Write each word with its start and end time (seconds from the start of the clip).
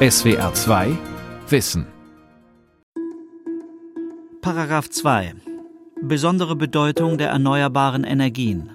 SWR 0.00 0.54
2 0.54 0.96
Wissen. 1.48 1.84
Paragraph 4.40 4.88
2 4.88 5.34
Besondere 6.00 6.54
Bedeutung 6.54 7.18
der 7.18 7.30
erneuerbaren 7.30 8.04
Energien. 8.04 8.70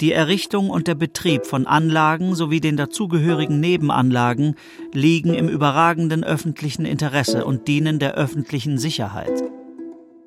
Die 0.00 0.12
Errichtung 0.12 0.70
und 0.70 0.86
der 0.86 0.94
Betrieb 0.94 1.46
von 1.46 1.66
Anlagen 1.66 2.36
sowie 2.36 2.60
den 2.60 2.76
dazugehörigen 2.76 3.58
Nebenanlagen 3.58 4.54
liegen 4.92 5.34
im 5.34 5.48
überragenden 5.48 6.22
öffentlichen 6.22 6.84
Interesse 6.84 7.44
und 7.44 7.66
dienen 7.66 7.98
der 7.98 8.14
öffentlichen 8.14 8.78
Sicherheit. 8.78 9.42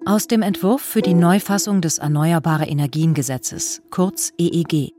Aus 0.05 0.27
dem 0.27 0.41
Entwurf 0.41 0.81
für 0.81 1.01
die 1.01 1.13
Neufassung 1.13 1.79
des 1.79 1.99
Erneuerbare 1.99 2.65
Energien 2.65 3.13
Gesetzes, 3.13 3.81
kurz 3.89 4.33
EEG. 4.37 4.91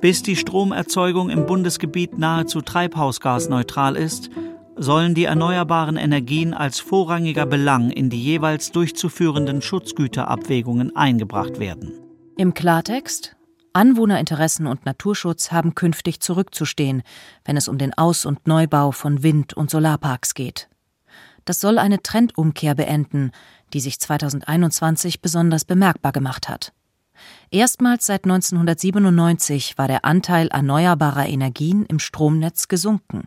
Bis 0.00 0.22
die 0.22 0.36
Stromerzeugung 0.36 1.28
im 1.28 1.46
Bundesgebiet 1.46 2.18
nahezu 2.18 2.60
treibhausgasneutral 2.60 3.96
ist, 3.96 4.30
sollen 4.76 5.14
die 5.14 5.24
erneuerbaren 5.24 5.96
Energien 5.96 6.54
als 6.54 6.78
vorrangiger 6.78 7.46
Belang 7.46 7.90
in 7.90 8.08
die 8.08 8.22
jeweils 8.22 8.70
durchzuführenden 8.70 9.60
Schutzgüterabwägungen 9.60 10.94
eingebracht 10.94 11.58
werden. 11.58 11.94
Im 12.36 12.54
Klartext 12.54 13.34
Anwohnerinteressen 13.72 14.66
und 14.66 14.86
Naturschutz 14.86 15.52
haben 15.52 15.74
künftig 15.74 16.20
zurückzustehen, 16.20 17.02
wenn 17.44 17.56
es 17.56 17.68
um 17.68 17.78
den 17.78 17.92
Aus- 17.94 18.24
und 18.24 18.46
Neubau 18.46 18.92
von 18.92 19.22
Wind- 19.22 19.54
und 19.54 19.70
Solarparks 19.70 20.34
geht. 20.34 20.68
Das 21.44 21.60
soll 21.60 21.78
eine 21.78 22.02
Trendumkehr 22.02 22.74
beenden, 22.74 23.30
die 23.72 23.80
sich 23.80 23.98
2021 24.00 25.20
besonders 25.20 25.64
bemerkbar 25.64 26.12
gemacht 26.12 26.48
hat. 26.48 26.72
Erstmals 27.50 28.04
seit 28.04 28.24
1997 28.24 29.78
war 29.78 29.88
der 29.88 30.04
Anteil 30.04 30.48
erneuerbarer 30.48 31.26
Energien 31.26 31.86
im 31.86 31.98
Stromnetz 31.98 32.68
gesunken. 32.68 33.26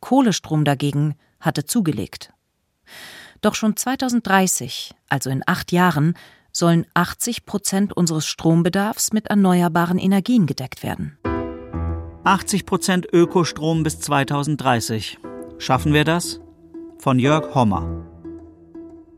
Kohlestrom 0.00 0.64
dagegen 0.64 1.14
hatte 1.40 1.64
zugelegt. 1.64 2.34
Doch 3.40 3.54
schon 3.54 3.76
2030, 3.76 4.94
also 5.08 5.30
in 5.30 5.42
acht 5.46 5.72
Jahren, 5.72 6.14
sollen 6.52 6.86
80 6.94 7.46
Prozent 7.46 7.96
unseres 7.96 8.26
Strombedarfs 8.26 9.12
mit 9.12 9.28
erneuerbaren 9.28 9.98
Energien 9.98 10.46
gedeckt 10.46 10.82
werden. 10.82 11.18
80 12.24 12.66
Prozent 12.66 13.06
Ökostrom 13.10 13.82
bis 13.82 14.00
2030. 14.00 15.18
Schaffen 15.58 15.94
wir 15.94 16.04
das? 16.04 16.40
Von 16.98 17.18
Jörg 17.18 17.54
Hommer. 17.54 18.04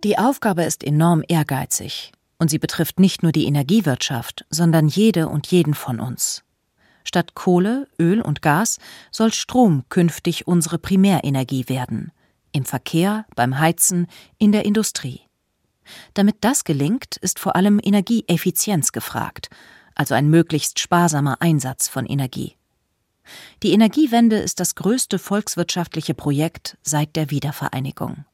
Die 0.04 0.18
Aufgabe 0.18 0.62
ist 0.62 0.84
enorm 0.84 1.24
ehrgeizig 1.26 2.12
und 2.38 2.50
sie 2.50 2.58
betrifft 2.58 3.00
nicht 3.00 3.22
nur 3.22 3.32
die 3.32 3.46
Energiewirtschaft, 3.46 4.46
sondern 4.48 4.88
jede 4.88 5.28
und 5.28 5.46
jeden 5.48 5.74
von 5.74 6.00
uns. 6.00 6.44
Statt 7.04 7.34
Kohle, 7.34 7.88
Öl 7.98 8.20
und 8.20 8.42
Gas 8.42 8.78
soll 9.10 9.32
Strom 9.32 9.84
künftig 9.88 10.46
unsere 10.46 10.78
Primärenergie 10.78 11.68
werden. 11.68 12.12
Im 12.52 12.64
Verkehr, 12.64 13.26
beim 13.34 13.58
Heizen, 13.58 14.06
in 14.38 14.52
der 14.52 14.64
Industrie. 14.64 15.22
Damit 16.14 16.36
das 16.42 16.64
gelingt, 16.64 17.16
ist 17.16 17.38
vor 17.38 17.56
allem 17.56 17.80
Energieeffizienz 17.82 18.92
gefragt, 18.92 19.48
also 19.94 20.14
ein 20.14 20.28
möglichst 20.28 20.78
sparsamer 20.78 21.40
Einsatz 21.40 21.88
von 21.88 22.04
Energie. 22.04 22.56
Die 23.62 23.72
Energiewende 23.72 24.36
ist 24.36 24.60
das 24.60 24.74
größte 24.74 25.18
volkswirtschaftliche 25.18 26.14
Projekt 26.14 26.76
seit 26.82 27.16
der 27.16 27.30
Wiedervereinigung 27.30 28.24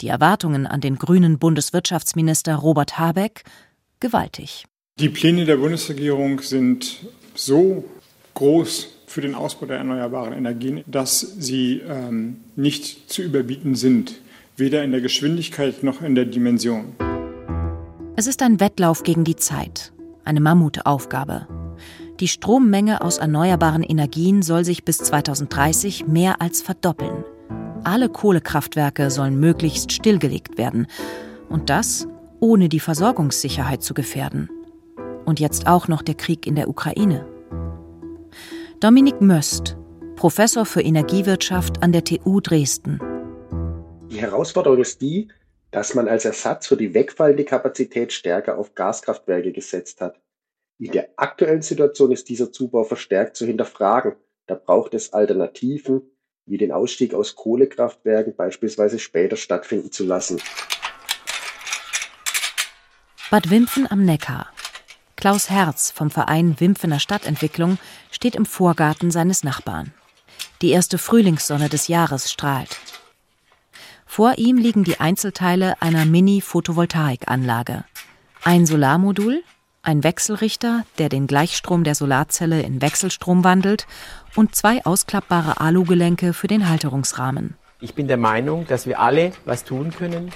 die 0.00 0.08
Erwartungen 0.08 0.66
an 0.66 0.80
den 0.80 0.96
grünen 0.96 1.38
Bundeswirtschaftsminister 1.38 2.56
Robert 2.56 2.98
Habeck 2.98 3.44
gewaltig. 4.00 4.64
Die 4.98 5.08
Pläne 5.08 5.44
der 5.44 5.56
Bundesregierung 5.56 6.40
sind 6.40 7.06
so 7.34 7.84
groß 8.34 8.88
für 9.06 9.20
den 9.20 9.34
Ausbau 9.34 9.66
der 9.66 9.78
erneuerbaren 9.78 10.32
Energien, 10.32 10.82
dass 10.86 11.20
sie 11.20 11.82
ähm, 11.88 12.38
nicht 12.56 13.10
zu 13.10 13.22
überbieten 13.22 13.74
sind, 13.74 14.14
weder 14.56 14.82
in 14.82 14.92
der 14.92 15.00
Geschwindigkeit 15.00 15.82
noch 15.82 16.02
in 16.02 16.14
der 16.14 16.24
Dimension. 16.24 16.94
Es 18.16 18.26
ist 18.26 18.42
ein 18.42 18.60
Wettlauf 18.60 19.02
gegen 19.02 19.24
die 19.24 19.36
Zeit, 19.36 19.92
eine 20.24 20.40
Mammutaufgabe. 20.40 21.46
Die 22.20 22.28
Strommenge 22.28 23.02
aus 23.02 23.18
erneuerbaren 23.18 23.82
Energien 23.82 24.40
soll 24.42 24.64
sich 24.64 24.84
bis 24.84 24.98
2030 24.98 26.06
mehr 26.06 26.40
als 26.40 26.62
verdoppeln. 26.62 27.24
Alle 27.86 28.08
Kohlekraftwerke 28.08 29.12
sollen 29.12 29.38
möglichst 29.38 29.92
stillgelegt 29.92 30.58
werden. 30.58 30.88
Und 31.48 31.70
das, 31.70 32.08
ohne 32.40 32.68
die 32.68 32.80
Versorgungssicherheit 32.80 33.80
zu 33.80 33.94
gefährden. 33.94 34.50
Und 35.24 35.38
jetzt 35.38 35.68
auch 35.68 35.86
noch 35.86 36.02
der 36.02 36.16
Krieg 36.16 36.48
in 36.48 36.56
der 36.56 36.68
Ukraine. 36.68 37.24
Dominik 38.80 39.20
Möst, 39.20 39.76
Professor 40.16 40.66
für 40.66 40.80
Energiewirtschaft 40.80 41.80
an 41.84 41.92
der 41.92 42.02
TU 42.02 42.40
Dresden. 42.40 42.98
Die 44.10 44.20
Herausforderung 44.20 44.80
ist 44.80 45.00
die, 45.00 45.28
dass 45.70 45.94
man 45.94 46.08
als 46.08 46.24
Ersatz 46.24 46.66
für 46.66 46.76
die 46.76 46.92
wegfallende 46.92 47.44
Kapazität 47.44 48.12
stärker 48.12 48.58
auf 48.58 48.74
Gaskraftwerke 48.74 49.52
gesetzt 49.52 50.00
hat. 50.00 50.20
In 50.80 50.90
der 50.90 51.10
aktuellen 51.14 51.62
Situation 51.62 52.10
ist 52.10 52.28
dieser 52.28 52.50
Zubau 52.50 52.82
verstärkt 52.82 53.36
zu 53.36 53.46
hinterfragen. 53.46 54.16
Da 54.48 54.56
braucht 54.56 54.92
es 54.94 55.12
Alternativen, 55.12 56.02
wie 56.46 56.58
den 56.58 56.72
Ausstieg 56.72 57.12
aus 57.12 57.34
Kohlekraftwerken 57.34 58.34
beispielsweise 58.34 58.98
später 58.98 59.36
stattfinden 59.36 59.92
zu 59.92 60.04
lassen. 60.04 60.40
Bad 63.30 63.50
Wimpfen 63.50 63.90
am 63.90 64.04
Neckar. 64.04 64.46
Klaus 65.16 65.50
Herz 65.50 65.90
vom 65.90 66.10
Verein 66.10 66.60
Wimpfener 66.60 67.00
Stadtentwicklung 67.00 67.78
steht 68.10 68.36
im 68.36 68.46
Vorgarten 68.46 69.10
seines 69.10 69.42
Nachbarn. 69.42 69.92
Die 70.62 70.70
erste 70.70 70.98
Frühlingssonne 70.98 71.68
des 71.68 71.88
Jahres 71.88 72.30
strahlt. 72.30 72.78
Vor 74.06 74.38
ihm 74.38 74.56
liegen 74.56 74.84
die 74.84 75.00
Einzelteile 75.00 75.82
einer 75.82 76.04
Mini-Photovoltaikanlage. 76.04 77.84
Ein 78.44 78.64
Solarmodul, 78.64 79.42
ein 79.86 80.02
Wechselrichter, 80.02 80.84
der 80.98 81.08
den 81.08 81.28
Gleichstrom 81.28 81.84
der 81.84 81.94
Solarzelle 81.94 82.60
in 82.60 82.82
Wechselstrom 82.82 83.44
wandelt 83.44 83.86
und 84.34 84.54
zwei 84.56 84.84
ausklappbare 84.84 85.60
Alugelenke 85.60 86.32
für 86.32 86.48
den 86.48 86.68
Halterungsrahmen. 86.68 87.54
Ich 87.80 87.94
bin 87.94 88.08
der 88.08 88.16
Meinung, 88.16 88.66
dass 88.66 88.86
wir 88.86 88.98
alle 88.98 89.32
was 89.44 89.62
tun 89.62 89.92
können, 89.92 90.32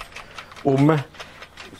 um 0.63 0.97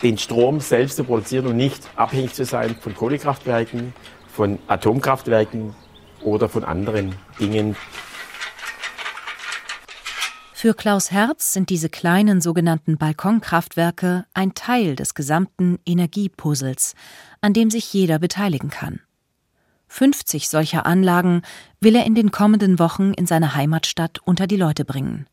den 0.04 0.18
Strom 0.18 0.60
selbst 0.60 0.98
zu 0.98 1.06
produzieren 1.06 1.48
und 1.48 1.56
nicht 1.56 1.82
abhängig 1.96 2.34
zu 2.34 2.44
sein 2.44 2.76
von 2.76 2.94
Kohlekraftwerken, 2.94 3.94
von 4.28 4.60
Atomkraftwerken 4.68 5.74
oder 6.22 6.50
von 6.50 6.66
anderen 6.66 7.16
Dingen. 7.40 7.78
Für 10.62 10.76
Klaus 10.76 11.10
Herz 11.10 11.54
sind 11.54 11.72
diese 11.72 11.90
kleinen 11.90 12.40
sogenannten 12.40 13.00
Balkonkraftwerke 13.00 14.28
ein 14.36 14.54
Teil 14.54 14.96
des 14.96 15.16
gesamten 15.16 15.80
Energiepuzzles, 15.88 16.94
an 17.42 17.54
dem 17.54 17.72
sich 17.72 17.92
jeder 17.92 18.20
beteiligen 18.20 18.70
kann. 18.70 19.00
50 19.88 20.50
solcher 20.50 20.86
Anlagen 20.86 21.42
will 21.80 21.96
er 21.96 22.06
in 22.06 22.14
den 22.14 22.30
kommenden 22.30 22.78
Wochen 22.78 23.12
in 23.14 23.26
seine 23.26 23.56
Heimatstadt 23.56 24.20
unter 24.24 24.46
die 24.46 24.56
Leute 24.56 24.86
bringen. 24.86 25.26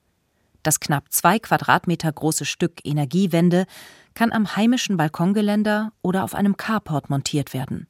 Das 0.62 0.80
knapp 0.80 1.12
zwei 1.12 1.38
Quadratmeter 1.38 2.10
große 2.10 2.46
Stück 2.46 2.80
Energiewende 2.82 3.66
kann 4.14 4.32
am 4.32 4.56
heimischen 4.56 4.96
Balkongeländer 4.96 5.92
oder 6.00 6.24
auf 6.24 6.34
einem 6.34 6.56
Carport 6.56 7.10
montiert 7.10 7.52
werden. 7.52 7.86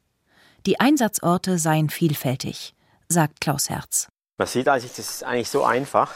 Die 0.66 0.81
Einsatzorte 0.81 1.60
seien 1.60 1.88
vielfältig, 1.88 2.75
sagt 3.09 3.41
Klaus 3.41 3.70
Herz. 3.70 4.09
Man 4.38 4.49
sieht 4.49 4.66
eigentlich, 4.66 4.91
das 4.97 5.09
ist 5.09 5.22
eigentlich 5.22 5.50
so 5.50 5.62
einfach. 5.62 6.12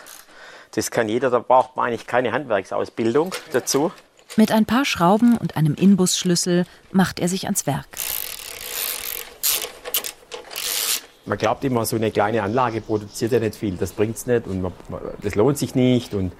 Das 0.74 0.90
kann 0.90 1.08
jeder, 1.08 1.28
da 1.28 1.38
braucht 1.38 1.76
man 1.76 1.88
eigentlich 1.88 2.06
keine 2.06 2.32
Handwerksausbildung 2.32 3.34
dazu. 3.52 3.92
Mit 4.36 4.50
ein 4.50 4.64
paar 4.64 4.86
Schrauben 4.86 5.36
und 5.36 5.56
einem 5.56 5.74
Inbusschlüssel 5.74 6.64
macht 6.90 7.20
er 7.20 7.28
sich 7.28 7.44
ans 7.44 7.66
Werk. 7.66 7.86
Man 11.24 11.38
glaubt 11.38 11.62
immer, 11.62 11.84
so 11.84 11.94
eine 11.96 12.10
kleine 12.10 12.42
Anlage 12.42 12.80
produziert 12.80 13.30
ja 13.30 13.38
nicht 13.38 13.54
viel, 13.54 13.76
das 13.76 13.92
bringt 13.92 14.16
es 14.16 14.26
nicht 14.26 14.46
und 14.46 14.62
man, 14.62 14.72
das 15.20 15.34
lohnt 15.34 15.56
sich 15.56 15.74
nicht. 15.74 16.14
Und 16.14 16.32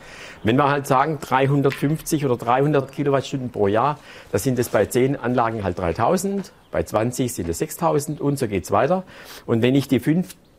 wenn 0.42 0.56
wir 0.56 0.70
halt 0.70 0.86
sagen 0.86 1.18
350 1.20 2.24
oder 2.24 2.36
300 2.36 2.90
Kilowattstunden 2.90 3.50
pro 3.50 3.68
Jahr, 3.68 3.98
da 4.32 4.38
sind 4.38 4.58
es 4.58 4.70
bei 4.70 4.86
10 4.86 5.16
Anlagen 5.16 5.62
halt 5.62 5.78
3000, 5.78 6.50
bei 6.72 6.82
20 6.82 7.32
sind 7.32 7.48
es 7.48 7.58
6000 7.58 8.20
und 8.20 8.38
so 8.38 8.48
geht 8.48 8.64
es 8.64 8.72
weiter. 8.72 9.04
Und 9.46 9.62
wenn 9.62 9.76
ich 9.76 9.86
die 9.86 10.00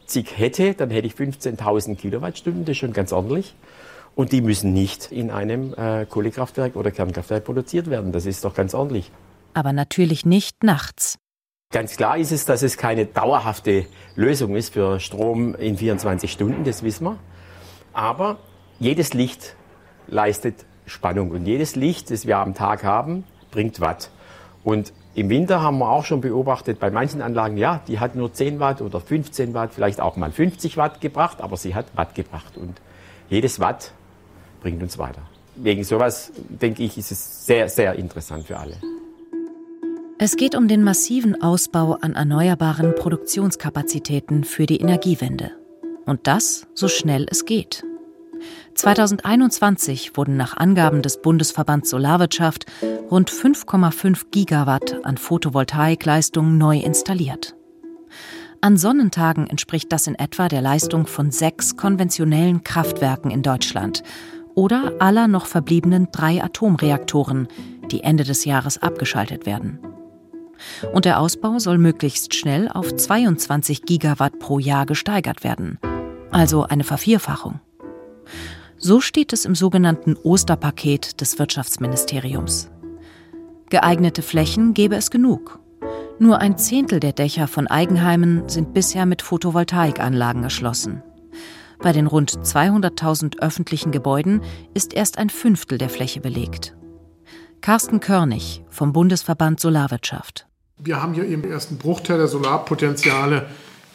50 0.03 0.37
hätte, 0.37 0.73
dann 0.73 0.89
hätte 0.89 1.07
ich 1.07 1.13
15.000 1.13 1.95
Kilowattstunden, 1.95 2.65
das 2.65 2.71
ist 2.71 2.77
schon 2.77 2.93
ganz 2.93 3.13
ordentlich. 3.13 3.55
Und 4.15 4.31
die 4.31 4.41
müssen 4.41 4.73
nicht 4.73 5.11
in 5.11 5.31
einem 5.31 5.73
äh, 5.73 6.05
Kohlekraftwerk 6.05 6.75
oder 6.75 6.91
Kernkraftwerk 6.91 7.43
produziert 7.43 7.89
werden. 7.89 8.11
Das 8.11 8.25
ist 8.25 8.45
doch 8.45 8.53
ganz 8.53 8.73
ordentlich. 8.75 9.11
Aber 9.53 9.73
natürlich 9.73 10.25
nicht 10.25 10.63
nachts. 10.63 11.17
Ganz 11.71 11.97
klar 11.97 12.17
ist 12.17 12.31
es, 12.31 12.45
dass 12.45 12.61
es 12.61 12.77
keine 12.77 13.07
dauerhafte 13.07 13.87
Lösung 14.15 14.55
ist 14.55 14.73
für 14.73 14.99
Strom 14.99 15.55
in 15.55 15.77
24 15.77 16.31
Stunden, 16.31 16.63
das 16.63 16.83
wissen 16.83 17.05
wir. 17.05 17.17
Aber 17.93 18.37
jedes 18.79 19.13
Licht 19.13 19.55
leistet 20.07 20.65
Spannung 20.85 21.31
und 21.31 21.47
jedes 21.47 21.75
Licht, 21.75 22.11
das 22.11 22.27
wir 22.27 22.37
am 22.37 22.53
Tag 22.53 22.83
haben, 22.83 23.23
bringt 23.49 23.79
Watt. 23.79 24.11
Und 24.63 24.93
Im 25.15 25.29
Winter 25.29 25.61
haben 25.61 25.77
wir 25.77 25.89
auch 25.89 26.05
schon 26.05 26.21
beobachtet, 26.21 26.79
bei 26.79 26.89
manchen 26.89 27.21
Anlagen, 27.21 27.57
ja, 27.57 27.81
die 27.87 27.99
hat 27.99 28.15
nur 28.15 28.33
10 28.33 28.59
Watt 28.59 28.81
oder 28.81 28.99
15 28.99 29.53
Watt, 29.53 29.71
vielleicht 29.73 30.01
auch 30.01 30.15
mal 30.15 30.31
50 30.31 30.75
Watt 30.75 31.01
gebracht, 31.01 31.39
aber 31.41 31.55
sie 31.55 31.75
hat 31.75 31.85
Watt 31.95 32.15
gebracht. 32.15 32.57
Und 32.57 32.81
jedes 33.29 33.59
Watt 33.59 33.91
bringt 34.61 34.81
uns 34.81 34.97
weiter. 34.97 35.21
Wegen 35.55 35.83
sowas, 35.83 36.31
denke 36.49 36.81
ich, 36.81 36.97
ist 36.97 37.11
es 37.11 37.45
sehr, 37.45 37.69
sehr 37.69 37.93
interessant 37.93 38.47
für 38.47 38.57
alle. 38.57 38.75
Es 40.17 40.35
geht 40.35 40.55
um 40.55 40.67
den 40.67 40.83
massiven 40.83 41.41
Ausbau 41.43 41.97
an 42.01 42.15
erneuerbaren 42.15 42.95
Produktionskapazitäten 42.95 44.43
für 44.43 44.65
die 44.65 44.77
Energiewende. 44.77 45.51
Und 46.05 46.27
das 46.27 46.65
so 46.73 46.87
schnell 46.87 47.27
es 47.29 47.45
geht. 47.45 47.83
2021 48.75 50.17
wurden 50.17 50.37
nach 50.37 50.57
Angaben 50.57 51.01
des 51.01 51.21
Bundesverbands 51.21 51.89
Solarwirtschaft 51.89 52.65
rund 53.11 53.29
5,5 53.29 54.25
Gigawatt 54.31 55.05
an 55.05 55.17
Photovoltaikleistung 55.17 56.57
neu 56.57 56.79
installiert. 56.79 57.55
An 58.61 58.77
Sonnentagen 58.77 59.47
entspricht 59.47 59.91
das 59.91 60.07
in 60.07 60.15
etwa 60.15 60.47
der 60.47 60.61
Leistung 60.61 61.05
von 61.05 61.31
sechs 61.31 61.75
konventionellen 61.75 62.63
Kraftwerken 62.63 63.29
in 63.29 63.41
Deutschland 63.41 64.03
oder 64.55 64.93
aller 64.99 65.27
noch 65.27 65.47
verbliebenen 65.47 66.07
drei 66.11 66.41
Atomreaktoren, 66.41 67.47
die 67.91 68.03
Ende 68.03 68.23
des 68.23 68.45
Jahres 68.45 68.81
abgeschaltet 68.81 69.45
werden. 69.45 69.79
Und 70.93 71.05
der 71.05 71.19
Ausbau 71.19 71.59
soll 71.59 71.77
möglichst 71.77 72.35
schnell 72.35 72.69
auf 72.69 72.95
22 72.95 73.83
Gigawatt 73.83 74.39
pro 74.39 74.59
Jahr 74.59 74.85
gesteigert 74.85 75.43
werden, 75.43 75.77
also 76.31 76.63
eine 76.63 76.83
Vervierfachung. 76.83 77.59
So 78.77 78.99
steht 78.99 79.33
es 79.33 79.45
im 79.45 79.55
sogenannten 79.55 80.15
Osterpaket 80.15 81.21
des 81.21 81.39
Wirtschaftsministeriums. 81.39 82.69
Geeignete 83.69 84.21
Flächen 84.21 84.73
gäbe 84.73 84.95
es 84.95 85.09
genug. 85.09 85.59
Nur 86.19 86.39
ein 86.39 86.57
Zehntel 86.57 86.99
der 86.99 87.13
Dächer 87.13 87.47
von 87.47 87.67
Eigenheimen 87.67 88.47
sind 88.47 88.73
bisher 88.73 89.05
mit 89.05 89.21
Photovoltaikanlagen 89.21 90.43
erschlossen. 90.43 91.01
Bei 91.79 91.91
den 91.91 92.07
rund 92.07 92.31
200.000 92.31 93.39
öffentlichen 93.39 93.91
Gebäuden 93.91 94.41
ist 94.73 94.93
erst 94.93 95.17
ein 95.17 95.29
Fünftel 95.29 95.77
der 95.77 95.89
Fläche 95.89 96.21
belegt. 96.21 96.75
Carsten 97.61 97.99
Körnig 97.99 98.63
vom 98.69 98.93
Bundesverband 98.93 99.59
Solarwirtschaft. 99.59 100.47
Wir 100.77 101.01
haben 101.01 101.13
hier 101.13 101.25
eben 101.25 101.43
erst 101.43 101.69
einen 101.69 101.79
Bruchteil 101.79 102.17
der 102.17 102.27
Solarpotenziale 102.27 103.47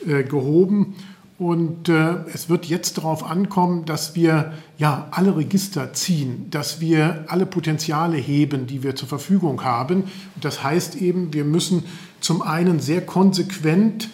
äh, 0.06 0.22
gehoben 0.22 0.96
und 1.38 1.88
äh, 1.88 2.16
es 2.34 2.48
wird 2.48 2.66
jetzt 2.66 2.98
darauf 2.98 3.24
ankommen, 3.24 3.84
dass 3.84 4.16
wir 4.16 4.54
ja 4.76 5.06
alle 5.12 5.36
Register 5.36 5.92
ziehen, 5.92 6.48
dass 6.50 6.80
wir 6.80 7.26
alle 7.28 7.46
Potenziale 7.46 8.16
heben, 8.16 8.66
die 8.66 8.82
wir 8.82 8.96
zur 8.96 9.06
Verfügung 9.06 9.62
haben. 9.62 10.02
Und 10.34 10.44
das 10.44 10.64
heißt 10.64 10.96
eben, 10.96 11.32
wir 11.32 11.44
müssen 11.44 11.84
zum 12.20 12.42
einen 12.42 12.80
sehr 12.80 13.06
konsequent 13.06 14.08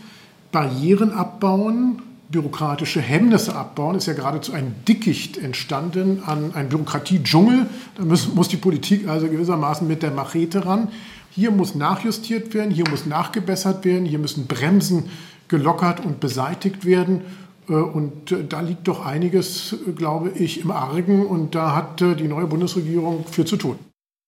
Barrieren 0.52 1.12
abbauen, 1.12 2.02
bürokratische 2.28 3.00
Hemmnisse 3.00 3.56
abbauen. 3.56 3.96
Ist 3.96 4.06
ja 4.06 4.12
geradezu 4.12 4.52
ein 4.52 4.74
Dickicht 4.86 5.38
entstanden 5.38 6.22
an 6.26 6.52
ein 6.54 6.68
Bürokratiedschungel. 6.68 7.66
Da 7.96 8.04
muss, 8.04 8.34
muss 8.34 8.48
die 8.48 8.58
Politik 8.58 9.08
also 9.08 9.28
gewissermaßen 9.28 9.88
mit 9.88 10.02
der 10.02 10.10
Machete 10.10 10.66
ran. 10.66 10.88
Hier 11.30 11.50
muss 11.50 11.74
nachjustiert 11.74 12.54
werden, 12.54 12.70
hier 12.70 12.88
muss 12.88 13.06
nachgebessert 13.06 13.84
werden, 13.84 14.04
hier 14.04 14.20
müssen 14.20 14.46
Bremsen 14.46 15.04
gelockert 15.48 16.04
und 16.04 16.20
beseitigt 16.20 16.84
werden. 16.84 17.22
Äh, 17.68 17.74
und 17.74 18.32
äh, 18.32 18.44
da 18.44 18.60
liegt 18.60 18.88
doch 18.88 19.04
einiges, 19.04 19.76
glaube 19.96 20.30
ich, 20.30 20.60
im 20.60 20.70
Argen. 20.70 21.26
Und 21.26 21.54
da 21.54 21.74
hat 21.74 22.02
äh, 22.02 22.14
die 22.14 22.28
neue 22.28 22.46
Bundesregierung 22.46 23.26
viel 23.26 23.44
zu 23.44 23.56
tun. 23.56 23.78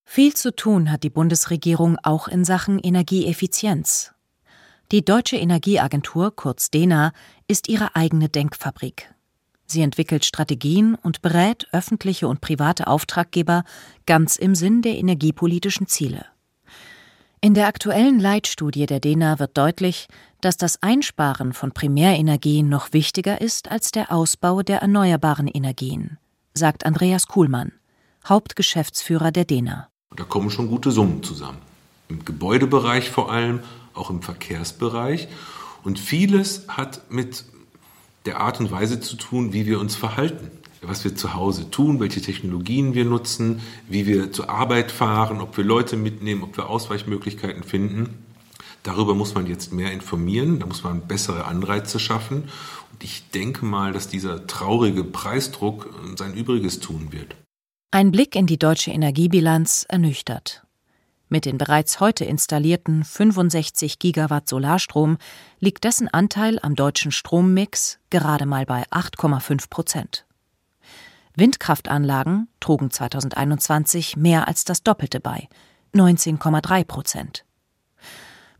Viel 0.04 0.34
zu 0.34 0.54
tun 0.54 0.90
hat 0.90 1.02
die 1.02 1.10
Bundesregierung 1.10 1.98
auch 2.02 2.28
in 2.28 2.44
Sachen 2.44 2.78
Energieeffizienz. 2.78 4.12
Die 4.92 5.04
Deutsche 5.04 5.36
Energieagentur, 5.36 6.34
kurz 6.34 6.70
DENA, 6.70 7.12
ist 7.48 7.68
ihre 7.68 7.96
eigene 7.96 8.28
Denkfabrik. 8.28 9.12
Sie 9.66 9.82
entwickelt 9.82 10.24
Strategien 10.24 10.94
und 10.94 11.22
berät 11.22 11.66
öffentliche 11.72 12.28
und 12.28 12.40
private 12.40 12.86
Auftraggeber 12.86 13.64
ganz 14.06 14.36
im 14.36 14.54
Sinn 14.54 14.82
der 14.82 14.96
energiepolitischen 14.96 15.88
Ziele. 15.88 16.26
In 17.46 17.54
der 17.54 17.68
aktuellen 17.68 18.18
Leitstudie 18.18 18.86
der 18.86 18.98
DENA 18.98 19.38
wird 19.38 19.56
deutlich, 19.56 20.08
dass 20.40 20.56
das 20.56 20.82
Einsparen 20.82 21.52
von 21.52 21.70
Primärenergien 21.70 22.68
noch 22.68 22.92
wichtiger 22.92 23.40
ist 23.40 23.70
als 23.70 23.92
der 23.92 24.10
Ausbau 24.10 24.62
der 24.62 24.80
erneuerbaren 24.80 25.46
Energien, 25.46 26.18
sagt 26.54 26.84
Andreas 26.84 27.28
Kuhlmann, 27.28 27.70
Hauptgeschäftsführer 28.28 29.30
der 29.30 29.44
DENA. 29.44 29.88
Da 30.16 30.24
kommen 30.24 30.50
schon 30.50 30.66
gute 30.66 30.90
Summen 30.90 31.22
zusammen. 31.22 31.58
Im 32.08 32.24
Gebäudebereich 32.24 33.10
vor 33.10 33.30
allem, 33.30 33.60
auch 33.94 34.10
im 34.10 34.22
Verkehrsbereich. 34.22 35.28
Und 35.84 36.00
vieles 36.00 36.66
hat 36.66 37.08
mit 37.12 37.44
der 38.24 38.40
Art 38.40 38.58
und 38.58 38.72
Weise 38.72 38.98
zu 38.98 39.14
tun, 39.14 39.52
wie 39.52 39.66
wir 39.66 39.78
uns 39.78 39.94
verhalten 39.94 40.50
was 40.82 41.04
wir 41.04 41.14
zu 41.14 41.34
Hause 41.34 41.70
tun, 41.70 42.00
welche 42.00 42.20
Technologien 42.20 42.94
wir 42.94 43.04
nutzen, 43.04 43.60
wie 43.88 44.06
wir 44.06 44.32
zur 44.32 44.50
Arbeit 44.50 44.90
fahren, 44.90 45.40
ob 45.40 45.56
wir 45.56 45.64
Leute 45.64 45.96
mitnehmen, 45.96 46.42
ob 46.42 46.56
wir 46.56 46.68
Ausweichmöglichkeiten 46.68 47.62
finden. 47.62 48.24
Darüber 48.82 49.14
muss 49.14 49.34
man 49.34 49.46
jetzt 49.46 49.72
mehr 49.72 49.92
informieren, 49.92 50.60
da 50.60 50.66
muss 50.66 50.84
man 50.84 51.08
bessere 51.08 51.46
Anreize 51.46 51.98
schaffen. 51.98 52.44
Und 52.92 53.02
ich 53.02 53.30
denke 53.30 53.64
mal, 53.64 53.92
dass 53.92 54.08
dieser 54.08 54.46
traurige 54.46 55.02
Preisdruck 55.02 55.92
sein 56.16 56.34
Übriges 56.34 56.78
tun 56.78 57.08
wird. 57.10 57.34
Ein 57.90 58.12
Blick 58.12 58.36
in 58.36 58.46
die 58.46 58.58
deutsche 58.58 58.90
Energiebilanz 58.90 59.86
ernüchtert. 59.88 60.62
Mit 61.28 61.44
den 61.44 61.58
bereits 61.58 61.98
heute 61.98 62.24
installierten 62.24 63.02
65 63.02 63.98
Gigawatt 63.98 64.48
Solarstrom 64.48 65.18
liegt 65.58 65.82
dessen 65.82 66.06
Anteil 66.06 66.60
am 66.62 66.76
deutschen 66.76 67.10
Strommix 67.10 67.98
gerade 68.10 68.46
mal 68.46 68.64
bei 68.66 68.84
8,5 68.90 69.68
Prozent. 69.68 70.25
Windkraftanlagen 71.36 72.48
trugen 72.60 72.90
2021 72.90 74.16
mehr 74.16 74.48
als 74.48 74.64
das 74.64 74.82
Doppelte 74.82 75.20
bei, 75.20 75.48
19,3 75.94 76.84
Prozent. 76.84 77.44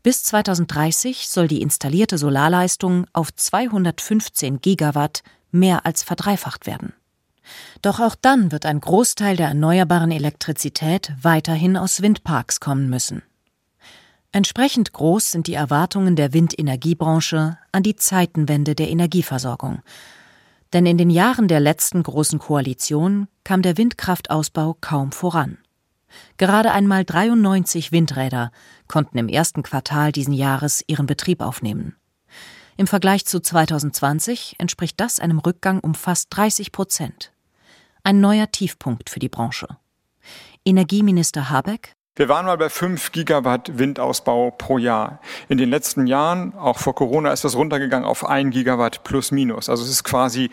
Bis 0.03 0.23
2030 0.23 1.27
soll 1.27 1.47
die 1.47 1.61
installierte 1.61 2.17
Solarleistung 2.17 3.07
auf 3.13 3.33
215 3.33 4.61
Gigawatt 4.61 5.23
mehr 5.51 5.85
als 5.85 6.03
verdreifacht 6.03 6.65
werden. 6.65 6.93
Doch 7.81 7.99
auch 7.99 8.15
dann 8.15 8.51
wird 8.51 8.65
ein 8.65 8.79
Großteil 8.79 9.35
der 9.35 9.47
erneuerbaren 9.47 10.11
Elektrizität 10.11 11.13
weiterhin 11.21 11.77
aus 11.77 12.01
Windparks 12.01 12.59
kommen 12.59 12.89
müssen. 12.89 13.23
Entsprechend 14.31 14.93
groß 14.93 15.31
sind 15.31 15.47
die 15.47 15.53
Erwartungen 15.53 16.15
der 16.15 16.33
Windenergiebranche 16.33 17.57
an 17.71 17.83
die 17.83 17.95
Zeitenwende 17.95 18.75
der 18.75 18.89
Energieversorgung, 18.89 19.81
denn 20.73 20.85
in 20.85 20.97
den 20.97 21.09
Jahren 21.09 21.47
der 21.47 21.59
letzten 21.59 22.03
großen 22.03 22.39
Koalition 22.39 23.27
kam 23.43 23.61
der 23.61 23.77
Windkraftausbau 23.77 24.77
kaum 24.81 25.11
voran. 25.11 25.57
Gerade 26.37 26.71
einmal 26.71 27.03
93 27.05 27.91
Windräder 27.91 28.51
konnten 28.87 29.17
im 29.17 29.27
ersten 29.27 29.63
Quartal 29.63 30.11
diesen 30.11 30.33
Jahres 30.33 30.83
ihren 30.87 31.05
Betrieb 31.05 31.41
aufnehmen. 31.41 31.95
Im 32.77 32.87
Vergleich 32.87 33.25
zu 33.25 33.39
2020 33.39 34.55
entspricht 34.59 34.99
das 34.99 35.19
einem 35.19 35.39
Rückgang 35.39 35.79
um 35.79 35.95
fast 35.95 36.27
30 36.29 36.71
Prozent. 36.71 37.31
Ein 38.03 38.21
neuer 38.21 38.51
Tiefpunkt 38.51 39.09
für 39.09 39.19
die 39.19 39.29
Branche. 39.29 39.67
Energieminister 40.63 41.49
Habeck 41.49 41.95
wir 42.17 42.27
waren 42.29 42.45
mal 42.47 42.57
bei 42.57 42.69
5 42.69 43.11
Gigawatt 43.11 43.77
Windausbau 43.77 44.51
pro 44.51 44.79
Jahr. 44.79 45.19
In 45.49 45.57
den 45.57 45.69
letzten 45.69 46.07
Jahren, 46.07 46.53
auch 46.57 46.79
vor 46.79 46.95
Corona, 46.95 47.31
ist 47.31 47.43
das 47.43 47.55
runtergegangen 47.55 48.07
auf 48.07 48.27
1 48.27 48.53
Gigawatt 48.53 49.03
plus 49.03 49.31
minus. 49.31 49.69
Also 49.69 49.83
es 49.83 49.89
ist 49.89 50.03
quasi 50.03 50.49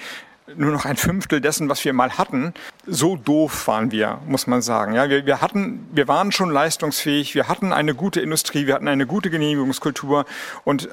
nur 0.56 0.72
noch 0.72 0.84
ein 0.84 0.96
Fünftel 0.96 1.40
dessen, 1.40 1.70
was 1.70 1.82
wir 1.84 1.94
mal 1.94 2.18
hatten. 2.18 2.52
So 2.86 3.16
doof 3.16 3.66
waren 3.66 3.90
wir, 3.90 4.18
muss 4.26 4.46
man 4.46 4.60
sagen. 4.60 4.94
Ja, 4.94 5.08
wir, 5.08 5.24
wir 5.24 5.40
hatten, 5.40 5.88
wir 5.92 6.06
waren 6.06 6.32
schon 6.32 6.50
leistungsfähig, 6.50 7.34
wir 7.34 7.48
hatten 7.48 7.72
eine 7.72 7.94
gute 7.94 8.20
Industrie, 8.20 8.66
wir 8.66 8.74
hatten 8.74 8.88
eine 8.88 9.06
gute 9.06 9.30
Genehmigungskultur 9.30 10.26
und 10.64 10.90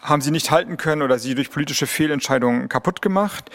haben 0.00 0.20
sie 0.20 0.30
nicht 0.30 0.50
halten 0.50 0.76
können 0.76 1.02
oder 1.02 1.18
sie 1.18 1.34
durch 1.34 1.50
politische 1.50 1.86
Fehlentscheidungen 1.86 2.68
kaputt 2.68 3.02
gemacht. 3.02 3.50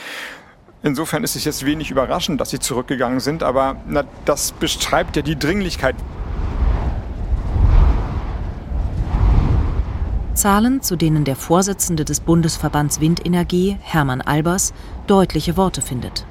Insofern 0.81 1.23
ist 1.25 1.35
es 1.35 1.43
jetzt 1.43 1.65
wenig 1.65 1.91
überraschend, 1.91 2.39
dass 2.39 2.51
sie 2.51 2.59
zurückgegangen 2.59 3.19
sind, 3.19 3.43
aber 3.43 3.75
na, 3.85 4.05
das 4.23 4.53
beschreibt 4.53 5.17
ja 5.17 5.21
die 5.21 5.37
Dringlichkeit. 5.37 5.95
Zahlen, 10.33 10.81
zu 10.81 10.95
denen 10.95 11.25
der 11.25 11.35
Vorsitzende 11.35 12.05
des 12.05 12.21
Bundesverbands 12.21 13.01
Windenergie, 13.01 13.77
Hermann 13.81 14.21
Albers, 14.21 14.73
deutliche 15.05 15.57
Worte 15.57 15.81
findet. 15.81 16.25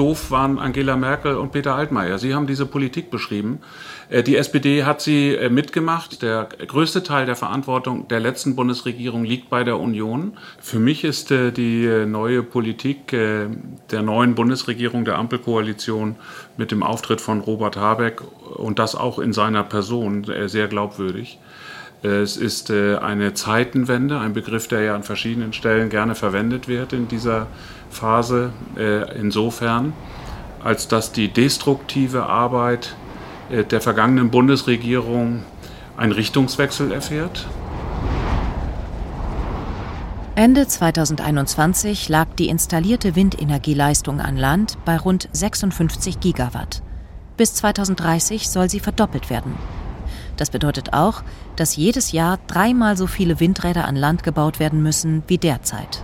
Doof 0.00 0.30
waren 0.30 0.58
Angela 0.58 0.96
Merkel 0.96 1.36
und 1.36 1.52
Peter 1.52 1.74
Altmaier. 1.74 2.18
Sie 2.18 2.34
haben 2.34 2.46
diese 2.46 2.64
Politik 2.64 3.10
beschrieben. 3.10 3.60
Äh, 4.08 4.22
die 4.22 4.36
SPD 4.36 4.84
hat 4.84 5.02
sie 5.02 5.34
äh, 5.34 5.50
mitgemacht. 5.50 6.22
Der 6.22 6.48
größte 6.66 7.02
Teil 7.02 7.26
der 7.26 7.36
Verantwortung 7.36 8.08
der 8.08 8.18
letzten 8.18 8.56
Bundesregierung 8.56 9.24
liegt 9.24 9.50
bei 9.50 9.62
der 9.62 9.78
Union. 9.78 10.38
Für 10.58 10.78
mich 10.78 11.04
ist 11.04 11.30
äh, 11.30 11.52
die 11.52 11.86
neue 12.06 12.42
Politik 12.42 13.08
der 13.08 14.02
neuen 14.02 14.34
Bundesregierung, 14.34 15.04
der 15.04 15.18
Ampelkoalition 15.18 16.16
mit 16.56 16.70
dem 16.70 16.82
Auftritt 16.82 17.20
von 17.20 17.40
Robert 17.40 17.76
Habeck 17.76 18.22
und 18.56 18.78
das 18.78 18.94
auch 18.94 19.18
in 19.18 19.34
seiner 19.34 19.64
Person 19.64 20.24
sehr 20.46 20.68
glaubwürdig. 20.68 21.38
Es 22.02 22.38
ist 22.38 22.70
eine 22.70 23.34
Zeitenwende, 23.34 24.18
ein 24.18 24.32
Begriff, 24.32 24.68
der 24.68 24.80
ja 24.80 24.94
an 24.94 25.02
verschiedenen 25.02 25.52
Stellen 25.52 25.90
gerne 25.90 26.14
verwendet 26.14 26.66
wird 26.66 26.94
in 26.94 27.08
dieser 27.08 27.46
Phase. 27.90 28.52
Insofern, 29.18 29.92
als 30.62 30.88
dass 30.88 31.12
die 31.12 31.28
destruktive 31.28 32.24
Arbeit 32.26 32.94
äh, 33.50 33.64
der 33.64 33.80
vergangenen 33.80 34.30
Bundesregierung 34.30 35.42
einen 35.96 36.12
Richtungswechsel 36.12 36.92
erfährt? 36.92 37.46
Ende 40.36 40.66
2021 40.66 42.08
lag 42.08 42.28
die 42.38 42.48
installierte 42.48 43.14
Windenergieleistung 43.14 44.20
an 44.20 44.36
Land 44.36 44.78
bei 44.84 44.96
rund 44.96 45.28
56 45.32 46.20
Gigawatt. 46.20 46.82
Bis 47.36 47.54
2030 47.54 48.48
soll 48.48 48.70
sie 48.70 48.80
verdoppelt 48.80 49.28
werden. 49.28 49.54
Das 50.40 50.50
bedeutet 50.50 50.92
auch, 50.92 51.22
dass 51.56 51.76
jedes 51.76 52.12
Jahr 52.12 52.38
dreimal 52.46 52.96
so 52.96 53.06
viele 53.06 53.40
Windräder 53.40 53.86
an 53.86 53.94
Land 53.94 54.22
gebaut 54.22 54.58
werden 54.58 54.82
müssen 54.82 55.22
wie 55.26 55.38
derzeit. 55.38 56.02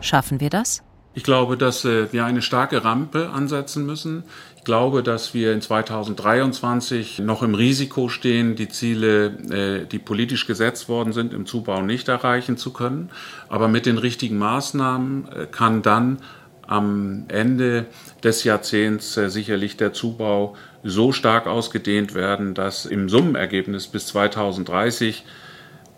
Schaffen 0.00 0.40
wir 0.40 0.50
das? 0.50 0.82
Ich 1.14 1.22
glaube, 1.22 1.56
dass 1.56 1.84
äh, 1.84 2.12
wir 2.12 2.24
eine 2.24 2.42
starke 2.42 2.84
Rampe 2.84 3.30
ansetzen 3.30 3.86
müssen 3.86 4.24
glaube, 4.66 5.04
dass 5.04 5.32
wir 5.32 5.52
in 5.52 5.62
2023 5.62 7.20
noch 7.20 7.42
im 7.42 7.54
Risiko 7.54 8.08
stehen, 8.08 8.56
die 8.56 8.68
Ziele, 8.68 9.26
äh, 9.48 9.86
die 9.86 10.00
politisch 10.00 10.46
gesetzt 10.46 10.88
worden 10.88 11.12
sind, 11.12 11.32
im 11.32 11.46
Zubau 11.46 11.82
nicht 11.82 12.08
erreichen 12.08 12.58
zu 12.58 12.72
können. 12.72 13.10
Aber 13.48 13.68
mit 13.68 13.86
den 13.86 13.96
richtigen 13.96 14.36
Maßnahmen 14.38 15.28
äh, 15.28 15.46
kann 15.46 15.82
dann 15.82 16.18
am 16.66 17.26
Ende 17.28 17.86
des 18.24 18.42
Jahrzehnts 18.42 19.14
sicherlich 19.14 19.76
der 19.76 19.92
Zubau 19.92 20.56
so 20.88 21.12
stark 21.12 21.46
ausgedehnt 21.46 22.14
werden, 22.14 22.54
dass 22.54 22.86
im 22.86 23.08
Summenergebnis 23.08 23.88
bis 23.88 24.06
2030 24.08 25.24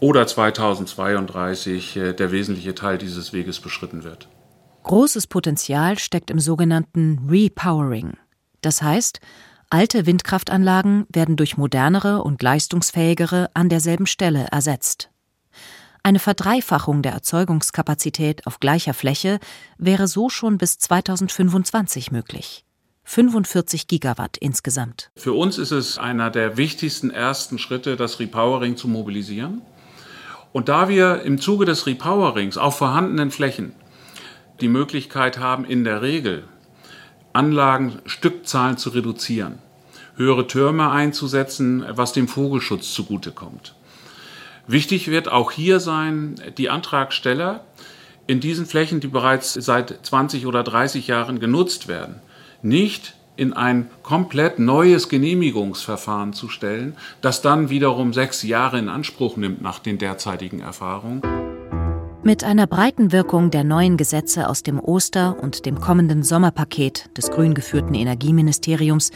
oder 0.01 0.27
2032 0.27 1.95
der 2.19 2.33
wesentliche 2.33 2.75
Teil 2.75 2.99
dieses 2.99 3.33
Weges 3.33 3.61
beschritten 3.61 4.05
wird. 4.05 4.29
Großes 4.85 5.27
Potenzial 5.27 5.99
steckt 5.99 6.31
im 6.31 6.41
sogenannten 6.41 7.29
Repowering. 7.29 8.17
Das 8.61 8.81
heißt, 8.81 9.21
alte 9.71 10.07
Windkraftanlagen 10.07 11.07
werden 11.13 11.37
durch 11.37 11.57
modernere 11.57 12.23
und 12.23 12.43
leistungsfähigere 12.43 13.51
an 13.55 13.69
derselben 13.69 14.07
Stelle 14.07 14.47
ersetzt. 14.51 15.11
Eine 16.03 16.21
Verdreifachung 16.21 17.03
der 17.03 17.13
Erzeugungskapazität 17.13 18.47
auf 18.47 18.61
gleicher 18.61 18.95
Fläche 18.95 19.41
wäre 19.77 20.07
so 20.07 20.31
schon 20.31 20.57
bis 20.57 20.79
2025 20.79 22.13
möglich. 22.13 22.65
45 23.09 23.87
Gigawatt 23.87 24.37
insgesamt. 24.37 25.11
Für 25.17 25.33
uns 25.33 25.57
ist 25.57 25.71
es 25.71 25.97
einer 25.97 26.29
der 26.29 26.59
wichtigsten 26.59 27.09
ersten 27.09 27.59
Schritte, 27.59 27.97
das 27.97 28.21
Repowering 28.21 28.77
zu 28.77 28.87
mobilisieren. 28.87 29.63
Und 30.53 30.69
da 30.69 30.91
wir 30.91 31.23
im 31.23 31.41
Zuge 31.41 31.65
des 31.65 31.87
Repowerings 31.87 32.59
auf 32.59 32.77
vorhandenen 32.77 33.31
Flächen 33.31 33.73
die 34.61 34.69
Möglichkeit 34.69 35.39
haben, 35.39 35.65
in 35.65 35.85
der 35.85 36.03
Regel 36.03 36.45
Anlagenstückzahlen 37.33 38.77
zu 38.77 38.91
reduzieren, 38.91 39.59
höhere 40.17 40.47
Türme 40.47 40.91
einzusetzen, 40.91 41.87
was 41.89 42.13
dem 42.13 42.29
Vogelschutz 42.29 42.93
zugutekommt. 42.93 43.75
Wichtig 44.67 45.09
wird 45.09 45.29
auch 45.29 45.51
hier 45.51 45.81
sein, 45.81 46.35
die 46.59 46.69
Antragsteller 46.69 47.65
in 48.27 48.41
diesen 48.41 48.67
Flächen, 48.67 49.01
die 49.01 49.09
bereits 49.09 49.55
seit 49.55 49.99
20 50.05 50.45
oder 50.45 50.63
30 50.63 51.07
Jahren 51.07 51.41
genutzt 51.41 51.89
werden, 51.89 52.21
nicht 52.63 53.15
in 53.37 53.53
ein 53.53 53.89
komplett 54.03 54.59
neues 54.59 55.09
Genehmigungsverfahren 55.09 56.33
zu 56.33 56.49
stellen, 56.49 56.97
das 57.21 57.41
dann 57.41 57.71
wiederum 57.71 58.13
sechs 58.13 58.43
Jahre 58.43 58.79
in 58.79 58.89
Anspruch 58.89 59.37
nimmt 59.37 59.63
nach 59.63 59.79
den 59.79 59.99
derzeitigen 59.99 60.61
Erfahrungen. 60.61 61.23
Mit 62.25 62.43
einer 62.43 62.67
breiten 62.67 63.13
Wirkung 63.13 63.51
der 63.51 63.63
neuen 63.63 63.97
Gesetze 63.97 64.49
aus 64.49 64.65
dem 64.65 64.81
Oster- 64.81 65.37
und 65.41 65.67
dem 65.67 65.81
kommenden 65.81 66.25
Sommerpaket 66.25 67.17
des 67.17 67.31
grün 67.31 67.55
geführten 67.55 67.95
Energieministeriums 67.95 69.13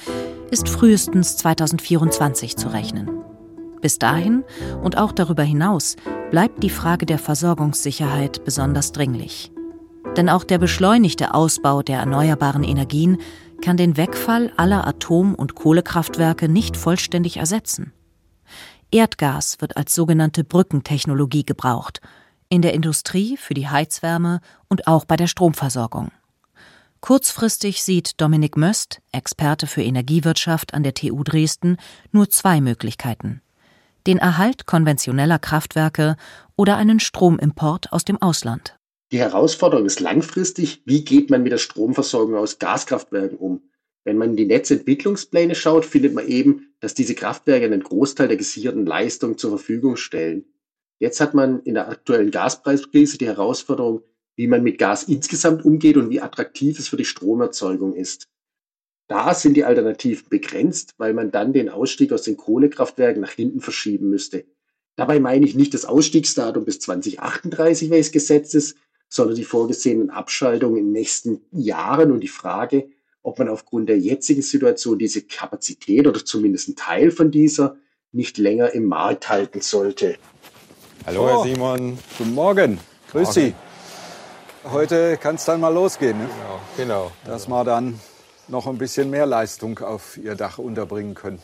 ist 0.52 0.68
frühestens 0.68 1.36
2024 1.38 2.56
zu 2.56 2.68
rechnen. 2.68 3.10
Bis 3.80 3.98
dahin 3.98 4.44
und 4.82 4.96
auch 4.96 5.10
darüber 5.10 5.42
hinaus 5.42 5.96
bleibt 6.30 6.62
die 6.62 6.70
Frage 6.70 7.06
der 7.06 7.18
Versorgungssicherheit 7.18 8.44
besonders 8.44 8.92
dringlich. 8.92 9.50
Denn 10.16 10.28
auch 10.28 10.44
der 10.44 10.58
beschleunigte 10.58 11.34
Ausbau 11.34 11.82
der 11.82 11.98
erneuerbaren 12.00 12.64
Energien 12.64 13.18
kann 13.62 13.76
den 13.76 13.96
Wegfall 13.96 14.52
aller 14.56 14.86
Atom- 14.86 15.34
und 15.34 15.54
Kohlekraftwerke 15.54 16.48
nicht 16.48 16.76
vollständig 16.76 17.36
ersetzen. 17.36 17.92
Erdgas 18.90 19.60
wird 19.60 19.76
als 19.76 19.94
sogenannte 19.94 20.44
Brückentechnologie 20.44 21.44
gebraucht– 21.44 22.00
in 22.52 22.60
der 22.60 22.74
Industrie, 22.74 23.38
für 23.38 23.54
die 23.54 23.70
Heizwärme 23.70 24.42
und 24.68 24.86
auch 24.86 25.06
bei 25.06 25.16
der 25.16 25.26
Stromversorgung. 25.26 26.12
Kurzfristig 27.00 27.82
sieht 27.82 28.20
Dominik 28.20 28.58
Möst, 28.58 29.00
Experte 29.10 29.66
für 29.66 29.82
Energiewirtschaft 29.82 30.74
an 30.74 30.82
der 30.82 30.92
TU 30.92 31.24
Dresden, 31.24 31.78
nur 32.10 32.28
zwei 32.28 32.60
Möglichkeiten. 32.60 33.40
Den 34.06 34.18
Erhalt 34.18 34.66
konventioneller 34.66 35.38
Kraftwerke 35.38 36.16
oder 36.54 36.76
einen 36.76 37.00
Stromimport 37.00 37.90
aus 37.90 38.04
dem 38.04 38.20
Ausland. 38.20 38.76
Die 39.12 39.18
Herausforderung 39.18 39.84
ist 39.84 40.00
langfristig, 40.00 40.80
wie 40.86 41.04
geht 41.04 41.28
man 41.28 41.42
mit 41.42 41.52
der 41.52 41.58
Stromversorgung 41.58 42.34
aus 42.34 42.58
Gaskraftwerken 42.58 43.36
um? 43.36 43.60
Wenn 44.04 44.16
man 44.16 44.30
in 44.30 44.36
die 44.36 44.46
Netzentwicklungspläne 44.46 45.54
schaut, 45.54 45.84
findet 45.84 46.14
man 46.14 46.26
eben, 46.26 46.74
dass 46.80 46.94
diese 46.94 47.14
Kraftwerke 47.14 47.66
einen 47.66 47.82
Großteil 47.82 48.28
der 48.28 48.38
gesicherten 48.38 48.86
Leistung 48.86 49.36
zur 49.36 49.50
Verfügung 49.50 49.96
stellen. 49.96 50.46
Jetzt 50.98 51.20
hat 51.20 51.34
man 51.34 51.60
in 51.60 51.74
der 51.74 51.90
aktuellen 51.90 52.30
Gaspreiskrise 52.30 53.18
die 53.18 53.26
Herausforderung, 53.26 54.00
wie 54.34 54.46
man 54.46 54.62
mit 54.62 54.78
Gas 54.78 55.04
insgesamt 55.04 55.62
umgeht 55.62 55.98
und 55.98 56.08
wie 56.08 56.22
attraktiv 56.22 56.78
es 56.78 56.88
für 56.88 56.96
die 56.96 57.04
Stromerzeugung 57.04 57.94
ist. 57.94 58.28
Da 59.08 59.34
sind 59.34 59.58
die 59.58 59.64
Alternativen 59.64 60.30
begrenzt, 60.30 60.94
weil 60.96 61.12
man 61.12 61.30
dann 61.30 61.52
den 61.52 61.68
Ausstieg 61.68 62.12
aus 62.12 62.22
den 62.22 62.38
Kohlekraftwerken 62.38 63.20
nach 63.20 63.32
hinten 63.32 63.60
verschieben 63.60 64.08
müsste. 64.08 64.46
Dabei 64.96 65.20
meine 65.20 65.44
ich 65.44 65.54
nicht 65.54 65.74
das 65.74 65.84
Ausstiegsdatum 65.84 66.64
bis 66.64 66.80
2038, 66.80 67.90
welches 67.90 68.12
gesetzt 68.12 68.54
ist, 68.54 68.76
sondern 69.12 69.36
die 69.36 69.44
vorgesehenen 69.44 70.08
Abschaltungen 70.08 70.78
in 70.78 70.84
den 70.86 70.92
nächsten 70.92 71.42
Jahren 71.52 72.12
und 72.12 72.20
die 72.20 72.28
Frage, 72.28 72.88
ob 73.22 73.38
man 73.38 73.50
aufgrund 73.50 73.90
der 73.90 73.98
jetzigen 73.98 74.40
Situation 74.40 74.98
diese 74.98 75.20
Kapazität 75.20 76.06
oder 76.06 76.24
zumindest 76.24 76.68
einen 76.68 76.76
Teil 76.76 77.10
von 77.10 77.30
dieser 77.30 77.76
nicht 78.12 78.38
länger 78.38 78.72
im 78.72 78.86
Markt 78.86 79.28
halten 79.28 79.60
sollte. 79.60 80.16
Hallo, 81.04 81.28
Herr 81.28 81.42
Simon. 81.42 81.98
Guten 82.16 82.32
Morgen. 82.32 82.78
Grüß 83.10 83.24
Morgen. 83.24 83.32
Sie. 83.32 83.54
Heute 84.64 85.18
kann 85.18 85.34
es 85.34 85.44
dann 85.44 85.60
mal 85.60 85.74
losgehen. 85.74 86.16
Ne? 86.16 86.30
Genau, 86.78 87.10
genau. 87.10 87.12
Dass 87.26 87.48
wir 87.48 87.64
dann 87.64 88.00
noch 88.48 88.66
ein 88.66 88.78
bisschen 88.78 89.10
mehr 89.10 89.26
Leistung 89.26 89.78
auf 89.80 90.16
Ihr 90.16 90.36
Dach 90.36 90.56
unterbringen 90.56 91.14
können. 91.14 91.38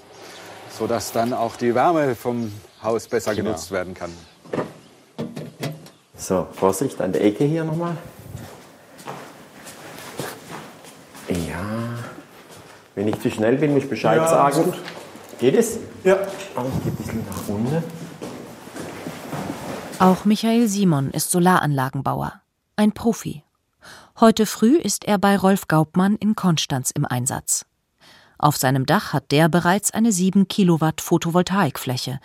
Sodass 0.70 1.12
dann 1.12 1.34
auch 1.34 1.56
die 1.56 1.74
Wärme 1.74 2.14
vom 2.14 2.50
Haus 2.82 3.08
besser 3.08 3.34
genau. 3.34 3.50
genutzt 3.50 3.70
werden 3.72 3.92
kann. 3.92 4.12
So, 6.28 6.46
Vorsicht 6.52 7.00
an 7.00 7.10
der 7.10 7.24
Ecke 7.24 7.44
hier 7.44 7.64
nochmal. 7.64 7.96
Ja. 11.26 11.64
Wenn 12.94 13.08
ich 13.08 13.18
zu 13.20 13.30
schnell 13.30 13.56
bin, 13.56 13.72
muss 13.72 13.84
ich 13.84 13.88
Bescheid 13.88 14.18
ja, 14.18 14.28
sagen. 14.28 14.74
Geht 15.38 15.54
es? 15.54 15.78
Ja. 16.04 16.18
Oh, 16.54 16.64
ich 16.68 16.84
gehe 16.84 16.92
ein 16.92 16.96
bisschen 16.96 17.24
nach 17.26 17.48
unten. 17.48 17.82
Auch 20.00 20.26
Michael 20.26 20.68
Simon 20.68 21.10
ist 21.12 21.30
Solaranlagenbauer, 21.30 22.42
ein 22.76 22.92
Profi. 22.92 23.42
Heute 24.20 24.44
früh 24.44 24.76
ist 24.76 25.06
er 25.06 25.16
bei 25.16 25.34
Rolf 25.34 25.66
Gaubmann 25.66 26.16
in 26.16 26.36
Konstanz 26.36 26.90
im 26.90 27.06
Einsatz. 27.06 27.64
Auf 28.36 28.58
seinem 28.58 28.84
Dach 28.84 29.14
hat 29.14 29.32
der 29.32 29.48
bereits 29.48 29.94
eine 29.94 30.12
7 30.12 30.46
Kilowatt 30.46 31.00
Photovoltaikfläche. 31.00 32.20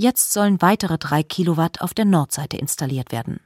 Jetzt 0.00 0.32
sollen 0.32 0.62
weitere 0.62 0.96
3 0.96 1.24
Kilowatt 1.24 1.80
auf 1.80 1.92
der 1.92 2.04
Nordseite 2.04 2.56
installiert 2.56 3.10
werden. 3.10 3.40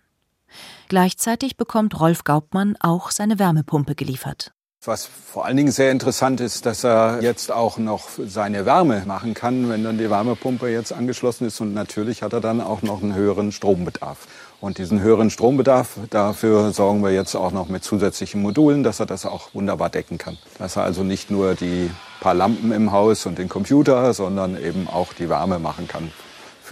Gleichzeitig 0.88 1.56
bekommt 1.56 1.98
Rolf 1.98 2.24
Gaubmann 2.24 2.76
auch 2.78 3.10
seine 3.10 3.38
Wärmepumpe 3.38 3.94
geliefert. 3.94 4.52
Was 4.84 5.06
vor 5.06 5.46
allen 5.46 5.56
Dingen 5.56 5.72
sehr 5.72 5.90
interessant 5.90 6.42
ist, 6.42 6.66
dass 6.66 6.84
er 6.84 7.22
jetzt 7.22 7.50
auch 7.50 7.78
noch 7.78 8.10
seine 8.26 8.66
Wärme 8.66 9.02
machen 9.06 9.32
kann, 9.32 9.70
wenn 9.70 9.82
dann 9.82 9.96
die 9.96 10.10
Wärmepumpe 10.10 10.68
jetzt 10.68 10.92
angeschlossen 10.92 11.46
ist. 11.46 11.58
Und 11.62 11.72
natürlich 11.72 12.22
hat 12.22 12.34
er 12.34 12.42
dann 12.42 12.60
auch 12.60 12.82
noch 12.82 13.02
einen 13.02 13.14
höheren 13.14 13.50
Strombedarf. 13.50 14.28
Und 14.60 14.76
diesen 14.76 15.00
höheren 15.00 15.30
Strombedarf, 15.30 16.00
dafür 16.10 16.72
sorgen 16.72 17.02
wir 17.02 17.12
jetzt 17.12 17.34
auch 17.34 17.52
noch 17.52 17.68
mit 17.68 17.82
zusätzlichen 17.82 18.42
Modulen, 18.42 18.82
dass 18.82 19.00
er 19.00 19.06
das 19.06 19.24
auch 19.24 19.54
wunderbar 19.54 19.88
decken 19.88 20.18
kann. 20.18 20.36
Dass 20.58 20.76
er 20.76 20.82
also 20.82 21.02
nicht 21.02 21.30
nur 21.30 21.54
die 21.54 21.90
paar 22.20 22.34
Lampen 22.34 22.72
im 22.72 22.92
Haus 22.92 23.24
und 23.24 23.38
den 23.38 23.48
Computer, 23.48 24.12
sondern 24.12 24.62
eben 24.62 24.86
auch 24.86 25.14
die 25.14 25.30
Wärme 25.30 25.58
machen 25.58 25.88
kann 25.88 26.12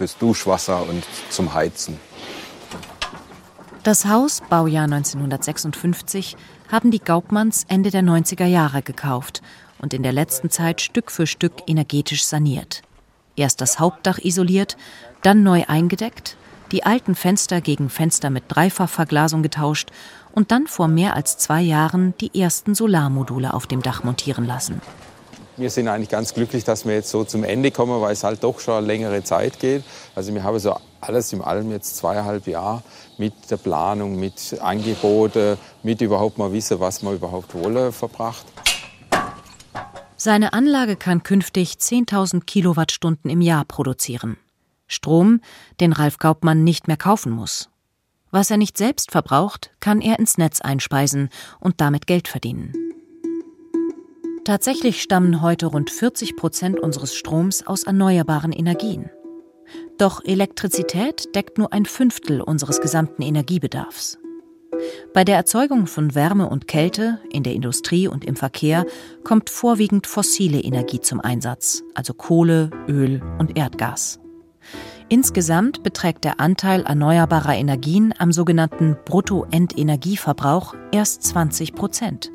fürs 0.01 0.17
Duschwasser 0.17 0.89
und 0.89 1.03
zum 1.29 1.53
Heizen. 1.53 1.99
Das 3.83 4.05
Haus, 4.05 4.41
Baujahr 4.49 4.85
1956, 4.85 6.35
haben 6.71 6.89
die 6.89 6.99
Gaubmanns 6.99 7.65
Ende 7.67 7.91
der 7.91 8.01
90er 8.01 8.47
Jahre 8.47 8.81
gekauft 8.81 9.43
und 9.77 9.93
in 9.93 10.01
der 10.01 10.11
letzten 10.11 10.49
Zeit 10.49 10.81
Stück 10.81 11.11
für 11.11 11.27
Stück 11.27 11.53
energetisch 11.67 12.23
saniert. 12.23 12.81
Erst 13.35 13.61
das 13.61 13.79
Hauptdach 13.79 14.17
isoliert, 14.17 14.75
dann 15.21 15.43
neu 15.43 15.65
eingedeckt, 15.67 16.35
die 16.71 16.83
alten 16.83 17.13
Fenster 17.13 17.61
gegen 17.61 17.91
Fenster 17.91 18.31
mit 18.31 18.45
Dreifachverglasung 18.47 19.43
getauscht 19.43 19.91
und 20.31 20.49
dann 20.49 20.65
vor 20.65 20.87
mehr 20.87 21.15
als 21.15 21.37
zwei 21.37 21.61
Jahren 21.61 22.15
die 22.21 22.39
ersten 22.39 22.73
Solarmodule 22.73 23.53
auf 23.53 23.67
dem 23.67 23.83
Dach 23.83 24.03
montieren 24.03 24.47
lassen. 24.47 24.81
Wir 25.61 25.69
sind 25.69 25.87
eigentlich 25.87 26.09
ganz 26.09 26.33
glücklich, 26.33 26.63
dass 26.63 26.85
wir 26.87 26.95
jetzt 26.95 27.11
so 27.11 27.23
zum 27.23 27.43
Ende 27.43 27.69
kommen, 27.69 28.01
weil 28.01 28.13
es 28.13 28.23
halt 28.23 28.43
doch 28.43 28.59
schon 28.59 28.73
eine 28.73 28.87
längere 28.87 29.23
Zeit 29.23 29.59
geht. 29.59 29.83
Also 30.15 30.33
wir 30.33 30.43
haben 30.43 30.57
so 30.57 30.75
alles 30.99 31.31
im 31.33 31.43
allem 31.43 31.69
jetzt 31.69 31.97
zweieinhalb 31.97 32.47
Jahre 32.47 32.81
mit 33.19 33.33
der 33.51 33.57
Planung, 33.57 34.19
mit 34.19 34.59
Angeboten, 34.59 35.59
mit 35.83 36.01
überhaupt 36.01 36.39
mal 36.39 36.51
wissen, 36.51 36.79
was 36.79 37.03
wir 37.03 37.11
überhaupt 37.11 37.53
wollen, 37.53 37.91
verbracht. 37.91 38.47
Seine 40.17 40.53
Anlage 40.53 40.95
kann 40.95 41.21
künftig 41.21 41.73
10.000 41.73 42.43
Kilowattstunden 42.45 43.29
im 43.29 43.41
Jahr 43.41 43.63
produzieren. 43.63 44.37
Strom, 44.87 45.41
den 45.79 45.93
Ralf 45.93 46.17
Gaubmann 46.17 46.63
nicht 46.63 46.87
mehr 46.87 46.97
kaufen 46.97 47.31
muss. 47.31 47.69
Was 48.31 48.49
er 48.49 48.57
nicht 48.57 48.79
selbst 48.79 49.11
verbraucht, 49.11 49.69
kann 49.79 50.01
er 50.01 50.17
ins 50.17 50.39
Netz 50.39 50.59
einspeisen 50.59 51.29
und 51.59 51.81
damit 51.81 52.07
Geld 52.07 52.27
verdienen. 52.27 52.90
Tatsächlich 54.43 55.03
stammen 55.03 55.43
heute 55.43 55.67
rund 55.67 55.91
40 55.91 56.35
Prozent 56.35 56.79
unseres 56.79 57.13
Stroms 57.13 57.65
aus 57.67 57.83
erneuerbaren 57.83 58.51
Energien. 58.51 59.11
Doch 59.99 60.23
Elektrizität 60.25 61.35
deckt 61.35 61.59
nur 61.59 61.71
ein 61.73 61.85
Fünftel 61.85 62.41
unseres 62.41 62.81
gesamten 62.81 63.21
Energiebedarfs. 63.21 64.17
Bei 65.13 65.23
der 65.23 65.35
Erzeugung 65.35 65.85
von 65.85 66.15
Wärme 66.15 66.49
und 66.49 66.67
Kälte 66.67 67.19
in 67.31 67.43
der 67.43 67.53
Industrie 67.53 68.07
und 68.07 68.25
im 68.25 68.35
Verkehr 68.35 68.87
kommt 69.23 69.51
vorwiegend 69.51 70.07
fossile 70.07 70.59
Energie 70.59 70.99
zum 70.99 71.19
Einsatz, 71.19 71.83
also 71.93 72.15
Kohle, 72.15 72.71
Öl 72.87 73.21
und 73.37 73.57
Erdgas. 73.59 74.19
Insgesamt 75.07 75.83
beträgt 75.83 76.23
der 76.23 76.39
Anteil 76.39 76.81
erneuerbarer 76.81 77.55
Energien 77.55 78.11
am 78.17 78.31
sogenannten 78.31 78.97
Bruttoendenergieverbrauch 79.05 80.73
erst 80.91 81.21
20 81.23 81.75
Prozent. 81.75 82.31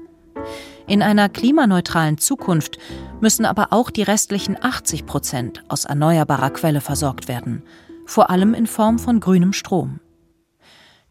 In 0.89 1.03
einer 1.03 1.29
klimaneutralen 1.29 2.19
Zukunft 2.19 2.79
müssen 3.21 3.45
aber 3.45 3.73
auch 3.73 3.91
die 3.91 4.03
restlichen 4.03 4.57
80 4.63 5.05
Prozent 5.05 5.65
aus 5.69 5.85
erneuerbarer 5.85 6.51
Quelle 6.51 6.81
versorgt 6.81 7.27
werden, 7.27 7.63
vor 8.05 8.31
allem 8.31 8.55
in 8.55 8.67
Form 8.67 8.99
von 8.99 9.19
grünem 9.19 9.53
Strom. 9.53 10.01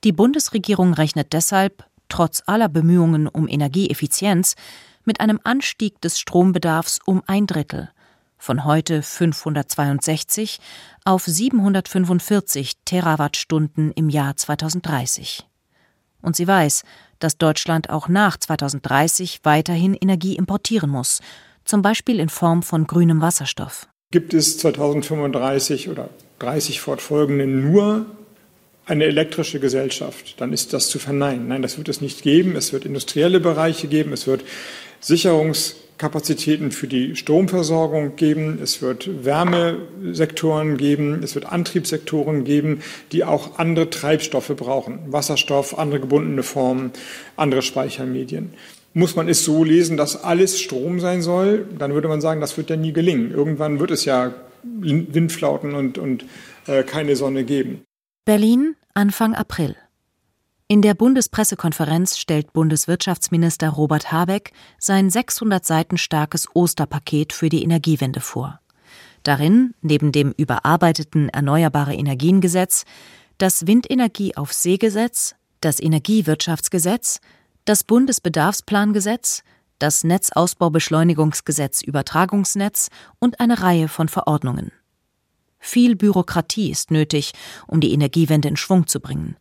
Die 0.06 0.14
Bundesregierung 0.14 0.94
rechnet 0.94 1.34
deshalb, 1.34 1.86
trotz 2.08 2.44
aller 2.46 2.70
Bemühungen 2.70 3.28
um 3.28 3.48
Energieeffizienz, 3.48 4.56
mit 5.04 5.20
einem 5.20 5.40
Anstieg 5.44 6.00
des 6.02 6.20
Strombedarfs 6.20 7.00
um 7.06 7.22
ein 7.28 7.46
Drittel 7.46 7.90
von 8.38 8.64
heute 8.64 9.02
562 9.02 10.60
auf 11.04 11.26
745 11.26 12.78
Terawattstunden 12.86 13.92
im 13.92 14.10
Jahr 14.10 14.36
2030. 14.36 15.48
Und 16.26 16.36
sie 16.36 16.48
weiß, 16.48 16.84
dass 17.20 17.38
Deutschland 17.38 17.90
auch 17.90 18.10
nach 18.10 18.38
2030 18.38 19.42
weiterhin 19.44 19.94
Energie 19.94 20.36
importieren 20.36 20.90
muss, 20.90 21.22
zum 21.64 21.82
Beispiel 21.82 22.20
in 22.20 22.30
Form 22.30 22.64
von 22.64 22.88
grünem 22.88 23.22
Wasserstoff. 23.22 23.88
Gibt 24.12 24.34
es 24.34 24.58
2035 24.58 25.90
oder 25.90 26.10
30 26.40 26.82
fortfolgende 26.82 27.46
nur 27.46 28.08
eine 28.86 29.06
elektrische 29.06 29.60
Gesellschaft, 29.60 30.40
dann 30.40 30.52
ist 30.52 30.74
das 30.74 30.90
zu 30.90 31.00
verneinen. 31.00 31.48
Nein, 31.48 31.62
das 31.62 31.78
wird 31.78 31.90
es 31.90 32.02
nicht 32.02 32.22
geben. 32.22 32.56
Es 32.56 32.72
wird 32.74 32.86
industrielle 32.86 33.40
Bereiche 33.40 33.88
geben, 33.88 34.14
es 34.14 34.28
wird 34.28 34.44
Sicherungskapazitäten 35.96 36.72
für 36.72 36.88
die 36.88 37.16
Stromversorgung 37.16 38.16
geben, 38.16 38.60
es 38.62 38.82
wird 38.82 39.24
Wärmesektoren 39.24 40.78
geben, 40.78 41.22
es 41.24 41.36
wird 41.36 41.46
Antriebssektoren 41.46 42.44
geben, 42.44 42.82
die 43.12 43.24
auch 43.24 43.58
andere 43.60 43.90
Treibstoffe 43.90 44.54
brauchen. 44.56 45.00
Wasserstoff, 45.08 45.78
andere 45.78 46.02
gebundene 46.02 46.44
Formen, 46.44 46.92
andere 47.38 47.62
Speichermedien. 47.62 48.54
Muss 48.94 49.16
man 49.16 49.30
es 49.30 49.44
so 49.44 49.64
lesen, 49.64 49.98
dass 49.98 50.22
alles 50.24 50.60
Strom 50.60 51.00
sein 51.00 51.22
soll, 51.22 51.66
dann 51.78 51.94
würde 51.94 52.08
man 52.08 52.22
sagen, 52.22 52.42
das 52.42 52.58
wird 52.58 52.70
ja 52.70 52.76
nie 52.76 52.94
gelingen. 52.94 53.32
Irgendwann 53.32 53.80
wird 53.80 53.92
es 53.92 54.06
ja 54.06 54.34
Windflauten 54.64 55.76
und, 55.76 55.98
und 55.98 56.26
äh, 56.68 56.84
keine 56.84 57.16
Sonne 57.16 57.44
geben. 57.44 57.84
Berlin, 58.26 58.76
Anfang 58.94 59.34
April. 59.34 59.76
In 60.68 60.82
der 60.82 60.96
Bundespressekonferenz 60.96 62.18
stellt 62.18 62.52
Bundeswirtschaftsminister 62.52 63.70
Robert 63.70 64.12
Habeck 64.12 64.52
sein 64.80 65.12
600 65.12 65.64
Seiten 65.64 66.00
starkes 66.00 66.48
Osterpaket 66.56 67.34
für 67.34 67.50
die 67.50 67.62
Energiewende 67.62 68.20
vor. 68.20 68.60
Darin, 69.22 69.76
neben 69.82 70.12
dem 70.12 70.32
überarbeiteten 70.32 71.30
Erneuerbare 71.30 71.94
Energiengesetz, 71.94 72.86
das 73.38 73.68
Windenergie-auf-See-Gesetz, 73.68 75.36
das 75.62 75.80
Energiewirtschaftsgesetz, 75.80 77.20
das 77.66 77.84
Bundesbedarfsplangesetz, 77.84 79.44
das 79.78 80.04
Netzausbaubeschleunigungsgesetz 80.04 81.84
Übertragungsnetz 81.84 82.90
und 83.20 83.40
eine 83.40 83.62
Reihe 83.62 83.88
von 83.88 84.08
Verordnungen. 84.08 84.72
Viel 85.60 85.96
Bürokratie 85.96 86.72
ist 86.72 86.90
nötig, 86.90 87.34
um 87.68 87.82
die 87.82 87.94
Energiewende 87.94 88.48
in 88.48 88.58
Schwung 88.58 88.88
zu 88.88 89.00
bringen. 89.00 89.36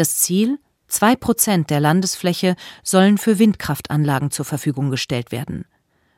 Das 0.00 0.16
Ziel? 0.16 0.58
Zwei 0.88 1.14
Prozent 1.14 1.68
der 1.68 1.78
Landesfläche 1.78 2.56
sollen 2.82 3.18
für 3.18 3.38
Windkraftanlagen 3.38 4.30
zur 4.30 4.46
Verfügung 4.46 4.88
gestellt 4.88 5.30
werden. 5.30 5.66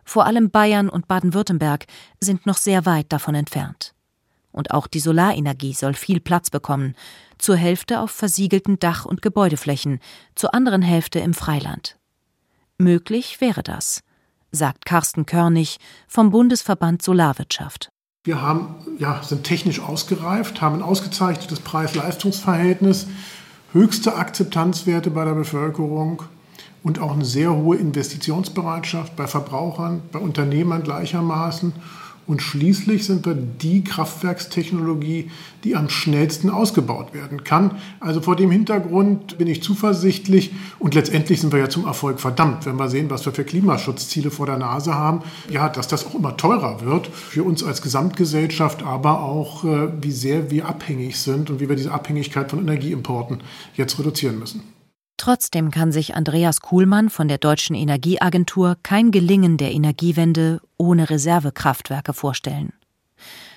Vor 0.05 0.25
allem 0.25 0.53
Bayern 0.53 0.89
und 0.89 1.09
Baden-Württemberg 1.09 1.87
sind 2.21 2.47
noch 2.47 2.59
sehr 2.59 2.87
weit 2.87 3.13
davon 3.13 3.35
entfernt. 3.35 3.93
Und 4.53 4.71
auch 4.71 4.87
die 4.87 5.01
Solarenergie 5.01 5.73
soll 5.73 5.95
viel 5.95 6.21
Platz 6.21 6.49
bekommen, 6.49 6.95
zur 7.39 7.57
Hälfte 7.57 7.99
auf 7.99 8.13
versiegelten 8.13 8.79
Dach- 8.79 9.05
und 9.05 9.21
Gebäudeflächen, 9.21 9.99
zur 10.37 10.55
anderen 10.55 10.83
Hälfte 10.83 11.19
im 11.19 11.35
Freiland. 11.35 11.99
Möglich 12.79 13.41
wäre 13.41 13.65
das, 13.65 14.05
sagt 14.53 14.85
Carsten 14.85 15.27
Körnig 15.27 15.79
vom 16.07 16.31
Bundesverband 16.31 17.03
Solarwirtschaft. 17.03 17.91
Wir 18.23 18.41
haben, 18.41 18.77
ja, 19.01 19.21
sind 19.25 19.43
technisch 19.43 19.81
ausgereift, 19.81 20.61
haben 20.61 20.77
ein 20.77 20.83
ausgezeichnetes 20.83 21.59
Preis-Leistungs-Verhältnis, 21.59 23.09
höchste 23.73 24.17
Akzeptanzwerte 24.17 25.11
bei 25.11 25.25
der 25.25 25.35
Bevölkerung 25.35 26.23
und 26.83 26.99
auch 26.99 27.13
eine 27.13 27.25
sehr 27.25 27.55
hohe 27.55 27.77
Investitionsbereitschaft 27.77 29.17
bei 29.17 29.27
Verbrauchern, 29.27 30.03
bei 30.13 30.19
Unternehmern 30.19 30.83
gleichermaßen. 30.83 31.73
Und 32.33 32.41
schließlich 32.41 33.05
sind 33.05 33.27
wir 33.27 33.35
die 33.35 33.85
Kraftwerkstechnologie, 33.85 35.31
die 35.65 35.77
am 35.77 35.91
schnellsten 35.91 36.49
ausgebaut 36.49 37.13
werden 37.13 37.45
kann. 37.45 37.73
Also 38.01 38.23
vor 38.23 38.37
dem 38.37 38.51
Hintergrund 38.51 39.37
bin 39.37 39.49
ich 39.49 39.63
zuversichtlich 39.63 40.51
und 40.79 40.95
letztendlich 40.95 41.43
sind 41.43 41.53
wir 41.53 41.59
ja 41.61 41.69
zum 41.69 41.85
Erfolg 41.85 42.21
verdammt, 42.21 42.65
wenn 42.65 42.77
wir 42.77 42.89
sehen, 42.89 43.11
was 43.11 43.27
wir 43.27 43.35
für 43.35 43.45
Klimaschutzziele 43.45 44.31
vor 44.31 44.47
der 44.47 44.57
Nase 44.57 44.95
haben. 44.95 45.21
Ja, 45.51 45.69
dass 45.69 45.89
das 45.89 46.07
auch 46.07 46.15
immer 46.15 46.39
teurer 46.39 46.81
wird 46.81 47.07
für 47.09 47.45
uns 47.45 47.63
als 47.63 47.83
Gesamtgesellschaft, 47.83 48.83
aber 48.83 49.21
auch 49.21 49.65
äh, 49.65 49.89
wie 50.01 50.11
sehr 50.11 50.51
wir 50.51 50.67
abhängig 50.67 51.19
sind 51.19 51.51
und 51.51 51.61
wie 51.61 51.69
wir 51.69 51.77
diese 51.77 51.93
Abhängigkeit 51.93 52.49
von 52.49 52.61
Energieimporten 52.61 53.43
jetzt 53.75 53.99
reduzieren 53.99 54.39
müssen. 54.39 54.72
Trotzdem 55.23 55.71
kann 55.71 55.93
sich 55.93 56.17
Andreas 56.17 56.63
Kuhlmann 56.63 57.09
von 57.09 57.29
der 57.29 57.39
Deutschen 57.39 57.77
Energieagentur 57.77 58.77
kein 58.83 59.13
Gelingen 59.13 59.57
der 59.57 59.71
Energiewende 59.71 60.61
ohne 60.79 61.11
Reservekraftwerke 61.11 62.13
vorstellen. 62.13 62.73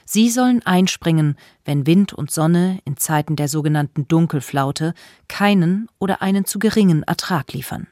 Sie 0.05 0.29
sollen 0.29 0.63
einspringen, 0.63 1.35
wenn 1.63 1.87
Wind 1.87 2.13
und 2.13 2.29
Sonne 2.29 2.77
in 2.85 2.97
Zeiten 2.97 3.35
der 3.35 3.47
sogenannten 3.47 4.07
Dunkelflaute 4.07 4.93
keinen 5.27 5.87
oder 5.97 6.21
einen 6.21 6.45
zu 6.45 6.59
geringen 6.59 7.01
Ertrag 7.01 7.51
liefern. 7.51 7.87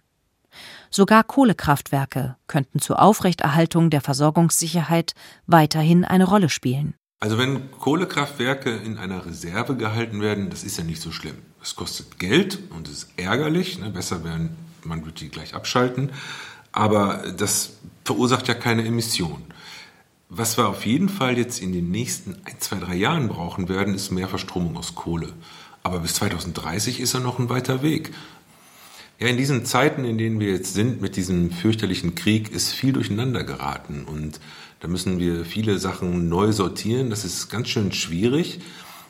Sogar 0.92 1.24
Kohlekraftwerke 1.24 2.36
könnten 2.46 2.78
zur 2.78 3.02
Aufrechterhaltung 3.02 3.90
der 3.90 4.02
Versorgungssicherheit 4.02 5.16
weiterhin 5.48 6.06
eine 6.06 6.26
Rolle 6.26 6.50
spielen. 6.50 6.94
Also 7.20 7.40
wenn 7.40 7.72
Kohlekraftwerke 7.72 8.70
in 8.70 9.00
einer 9.00 9.26
Reserve 9.26 9.76
gehalten 9.78 10.22
werden, 10.22 10.52
das 10.52 10.64
ist 10.64 10.78
ja 10.78 10.84
nicht 10.84 11.02
so 11.02 11.10
schlimm. 11.10 11.38
Es 11.64 11.76
kostet 11.78 12.20
Geld 12.20 12.60
und 12.72 12.90
ist 12.90 13.08
ärgerlich. 13.16 13.80
Ne? 13.80 13.90
Besser 13.90 14.24
wäre, 14.26 14.50
man 14.84 15.06
würde 15.06 15.20
die 15.20 15.30
gleich 15.30 15.56
abschalten. 15.56 16.12
Aber 16.74 17.24
das 17.38 17.78
verursacht 18.04 18.50
ja 18.50 18.54
keine 18.54 18.86
Emissionen. 18.86 19.46
Was 20.28 20.58
wir 20.58 20.68
auf 20.68 20.86
jeden 20.86 21.08
Fall 21.10 21.38
jetzt 21.38 21.62
in 21.62 21.72
den 21.72 21.90
nächsten 21.90 22.36
ein, 22.44 22.60
zwei, 22.60 22.78
drei 22.80 22.96
Jahren 22.96 23.30
brauchen 23.30 23.70
werden, 23.70 23.94
ist 23.94 24.12
mehr 24.12 24.28
Verstromung 24.28 24.76
aus 24.76 24.94
Kohle. 24.96 25.32
Aber 25.84 26.00
bis 26.00 26.16
2030 26.16 27.00
ist 27.00 27.14
er 27.14 27.22
noch 27.22 27.40
ein 27.40 27.50
weiter 27.50 27.82
Weg. 27.82 28.12
Ja, 29.20 29.28
in 29.28 29.38
diesen 29.38 29.64
Zeiten, 29.64 30.04
in 30.04 30.18
denen 30.18 30.40
wir 30.40 30.52
jetzt 30.52 30.74
sind, 30.74 31.02
mit 31.02 31.16
diesem 31.16 31.52
fürchterlichen 31.52 32.16
Krieg, 32.16 32.52
ist 32.52 32.74
viel 32.74 32.92
durcheinander 32.92 33.44
geraten. 33.44 34.04
Und 34.06 34.40
da 34.82 34.90
müssen 34.90 35.20
wir 35.20 35.46
viele 35.46 35.80
Sachen 35.80 36.28
neu 36.28 36.52
sortieren. 36.52 37.10
Das 37.10 37.24
ist 37.24 37.50
ganz 37.50 37.70
schön 37.70 37.94
schwierig. 37.94 38.60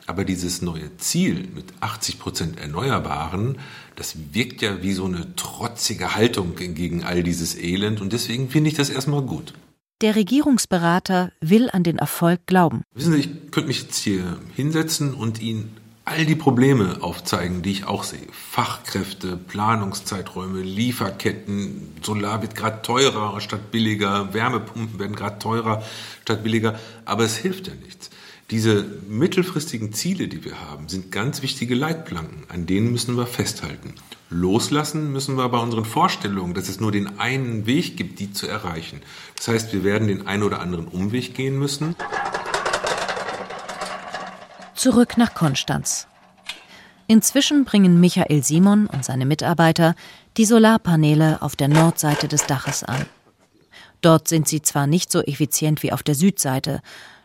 Aber 0.05 0.25
dieses 0.25 0.61
neue 0.61 0.95
Ziel 0.97 1.47
mit 1.55 1.65
80 1.79 2.19
Prozent 2.19 2.59
Erneuerbaren, 2.59 3.57
das 3.95 4.15
wirkt 4.33 4.61
ja 4.61 4.81
wie 4.81 4.93
so 4.93 5.05
eine 5.05 5.35
trotzige 5.35 6.15
Haltung 6.15 6.55
gegen 6.55 7.03
all 7.03 7.23
dieses 7.23 7.55
Elend. 7.55 8.01
Und 8.01 8.13
deswegen 8.13 8.49
finde 8.49 8.69
ich 8.69 8.75
das 8.75 8.89
erstmal 8.89 9.21
gut. 9.21 9.53
Der 10.01 10.15
Regierungsberater 10.15 11.31
will 11.39 11.69
an 11.71 11.83
den 11.83 11.97
Erfolg 11.97 12.45
glauben. 12.45 12.81
Wissen 12.93 13.13
Sie, 13.13 13.19
ich 13.19 13.51
könnte 13.51 13.67
mich 13.67 13.83
jetzt 13.83 13.95
hier 13.95 14.37
hinsetzen 14.55 15.13
und 15.13 15.41
Ihnen 15.41 15.77
all 16.05 16.25
die 16.25 16.35
Probleme 16.35 16.97
aufzeigen, 16.99 17.61
die 17.61 17.71
ich 17.71 17.85
auch 17.85 18.03
sehe. 18.03 18.27
Fachkräfte, 18.31 19.37
Planungszeiträume, 19.37 20.61
Lieferketten, 20.61 21.93
Solar 22.01 22.41
wird 22.41 22.55
gerade 22.55 22.81
teurer 22.81 23.39
statt 23.39 23.71
billiger, 23.71 24.33
Wärmepumpen 24.33 24.99
werden 24.99 25.15
gerade 25.15 25.39
teurer 25.39 25.83
statt 26.23 26.43
billiger, 26.43 26.77
aber 27.05 27.23
es 27.23 27.37
hilft 27.37 27.67
ja 27.67 27.73
nichts. 27.75 28.09
Diese 28.51 28.85
mittelfristigen 29.07 29.93
Ziele, 29.93 30.27
die 30.27 30.43
wir 30.43 30.59
haben, 30.59 30.89
sind 30.89 31.11
ganz 31.11 31.41
wichtige 31.41 31.75
Leitplanken, 31.75 32.43
an 32.49 32.65
denen 32.65 32.91
müssen 32.91 33.15
wir 33.15 33.25
festhalten. 33.25 33.93
Loslassen 34.29 35.11
müssen 35.11 35.37
wir 35.37 35.47
bei 35.49 35.59
unseren 35.59 35.85
Vorstellungen, 35.85 36.53
dass 36.53 36.67
es 36.67 36.79
nur 36.79 36.91
den 36.91 37.19
einen 37.19 37.65
Weg 37.65 37.95
gibt, 37.95 38.19
die 38.19 38.33
zu 38.33 38.47
erreichen. 38.47 39.01
Das 39.37 39.47
heißt, 39.47 39.73
wir 39.73 39.83
werden 39.83 40.07
den 40.07 40.27
einen 40.27 40.43
oder 40.43 40.59
anderen 40.59 40.87
Umweg 40.87 41.35
gehen 41.35 41.57
müssen. 41.57 41.95
Zurück 44.75 45.17
nach 45.17 45.33
Konstanz. 45.33 46.07
Inzwischen 47.07 47.63
bringen 47.63 47.99
Michael 47.99 48.43
Simon 48.43 48.87
und 48.87 49.05
seine 49.05 49.25
Mitarbeiter 49.25 49.95
die 50.35 50.45
Solarpaneele 50.45 51.41
auf 51.41 51.55
der 51.55 51.67
Nordseite 51.67 52.27
des 52.27 52.45
Daches 52.45 52.83
an. 52.83 53.05
Dort 54.01 54.27
sind 54.27 54.47
sie 54.47 54.61
zwar 54.61 54.87
nicht 54.87 55.11
so 55.11 55.21
effizient 55.21 55.83
wie 55.83 55.93
auf 55.93 56.03
der 56.03 56.15
Südseite, 56.15 56.81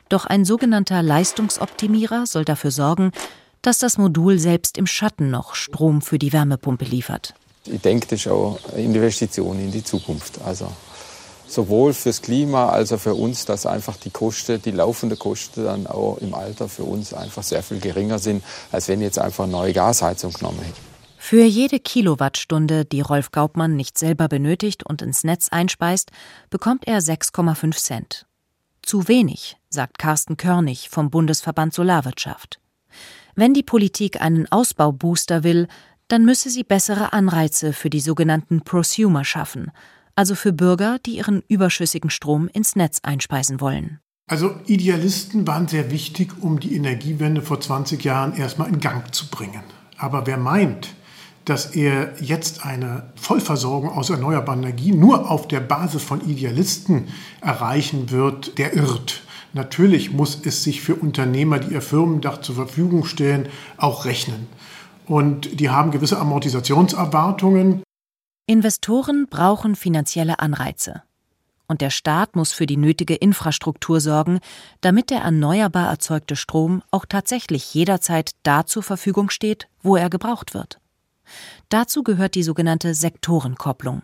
doch 0.08 0.26
ein 0.26 0.44
sogenannter 0.44 1.02
Leistungsoptimierer 1.02 2.26
soll 2.26 2.44
dafür 2.44 2.70
sorgen, 2.70 3.12
dass 3.62 3.78
das 3.78 3.98
Modul 3.98 4.38
selbst 4.38 4.78
im 4.78 4.86
Schatten 4.86 5.30
noch 5.30 5.54
Strom 5.54 6.00
für 6.02 6.18
die 6.18 6.32
Wärmepumpe 6.32 6.84
liefert. 6.84 7.34
Ich 7.64 7.80
denke, 7.80 8.06
das 8.06 8.20
ist 8.20 8.28
auch 8.28 8.58
eine 8.72 8.82
Investition 8.82 9.58
in 9.58 9.70
die 9.70 9.84
Zukunft. 9.84 10.40
Also 10.44 10.72
sowohl 11.46 11.92
fürs 11.92 12.22
Klima 12.22 12.68
als 12.70 12.92
auch 12.92 13.00
für 13.00 13.14
uns, 13.14 13.44
dass 13.44 13.66
einfach 13.66 13.96
die 13.96 14.10
Kosten, 14.10 14.62
die 14.62 14.70
laufende 14.70 15.16
Kosten 15.16 15.64
dann 15.64 15.86
auch 15.86 16.18
im 16.18 16.34
Alter 16.34 16.68
für 16.68 16.84
uns 16.84 17.12
einfach 17.12 17.42
sehr 17.42 17.62
viel 17.62 17.80
geringer 17.80 18.18
sind, 18.18 18.44
als 18.72 18.88
wenn 18.88 19.00
jetzt 19.00 19.18
einfach 19.18 19.44
eine 19.44 19.52
neue 19.52 19.72
Gasheizung 19.72 20.32
genommen 20.32 20.60
hätte. 20.60 20.80
Für 21.20 21.44
jede 21.44 21.80
Kilowattstunde, 21.80 22.84
die 22.84 23.00
Rolf 23.00 23.32
Gaubmann 23.32 23.76
nicht 23.76 23.98
selber 23.98 24.28
benötigt 24.28 24.86
und 24.86 25.02
ins 25.02 25.24
Netz 25.24 25.48
einspeist, 25.50 26.10
bekommt 26.48 26.86
er 26.86 27.00
6,5 27.00 27.76
Cent. 27.76 28.26
Zu 28.82 29.08
wenig, 29.08 29.57
sagt 29.70 29.98
Carsten 29.98 30.36
Körnig 30.36 30.88
vom 30.88 31.10
Bundesverband 31.10 31.74
Solarwirtschaft. 31.74 32.60
Wenn 33.34 33.54
die 33.54 33.62
Politik 33.62 34.20
einen 34.20 34.50
Ausbaubooster 34.50 35.44
will, 35.44 35.68
dann 36.08 36.24
müsse 36.24 36.50
sie 36.50 36.64
bessere 36.64 37.12
Anreize 37.12 37.72
für 37.72 37.90
die 37.90 38.00
sogenannten 38.00 38.62
Prosumer 38.62 39.24
schaffen, 39.24 39.70
also 40.14 40.34
für 40.34 40.52
Bürger, 40.52 40.98
die 41.04 41.18
ihren 41.18 41.42
überschüssigen 41.48 42.10
Strom 42.10 42.48
ins 42.48 42.76
Netz 42.76 43.00
einspeisen 43.02 43.60
wollen. 43.60 44.00
Also 44.26 44.56
Idealisten 44.66 45.46
waren 45.46 45.68
sehr 45.68 45.90
wichtig, 45.90 46.42
um 46.42 46.60
die 46.60 46.74
Energiewende 46.74 47.40
vor 47.40 47.60
20 47.60 48.02
Jahren 48.04 48.34
erstmal 48.36 48.68
in 48.68 48.80
Gang 48.80 49.14
zu 49.14 49.28
bringen. 49.30 49.62
Aber 49.96 50.26
wer 50.26 50.36
meint, 50.36 50.94
dass 51.44 51.74
er 51.74 52.12
jetzt 52.20 52.66
eine 52.66 53.10
Vollversorgung 53.16 53.90
aus 53.90 54.10
erneuerbaren 54.10 54.62
Energien 54.62 55.00
nur 55.00 55.30
auf 55.30 55.48
der 55.48 55.60
Basis 55.60 56.02
von 56.02 56.28
Idealisten 56.28 57.08
erreichen 57.40 58.10
wird, 58.10 58.58
der 58.58 58.74
irrt. 58.74 59.22
Natürlich 59.52 60.12
muss 60.12 60.40
es 60.44 60.62
sich 60.62 60.80
für 60.80 60.94
Unternehmer, 60.94 61.58
die 61.58 61.74
ihr 61.74 61.82
Firmendach 61.82 62.40
zur 62.40 62.54
Verfügung 62.54 63.04
stellen, 63.04 63.48
auch 63.76 64.04
rechnen. 64.04 64.46
Und 65.06 65.60
die 65.60 65.70
haben 65.70 65.90
gewisse 65.90 66.18
Amortisationserwartungen. 66.18 67.82
Investoren 68.46 69.26
brauchen 69.28 69.74
finanzielle 69.74 70.38
Anreize. 70.38 71.02
Und 71.66 71.82
der 71.82 71.90
Staat 71.90 72.34
muss 72.34 72.52
für 72.52 72.66
die 72.66 72.78
nötige 72.78 73.14
Infrastruktur 73.14 74.00
sorgen, 74.00 74.40
damit 74.80 75.10
der 75.10 75.20
erneuerbar 75.20 75.88
erzeugte 75.88 76.34
Strom 76.34 76.82
auch 76.90 77.04
tatsächlich 77.04 77.74
jederzeit 77.74 78.30
da 78.42 78.64
zur 78.64 78.82
Verfügung 78.82 79.28
steht, 79.28 79.68
wo 79.82 79.96
er 79.96 80.08
gebraucht 80.08 80.54
wird. 80.54 80.80
Dazu 81.68 82.02
gehört 82.02 82.34
die 82.34 82.42
sogenannte 82.42 82.94
Sektorenkopplung. 82.94 84.02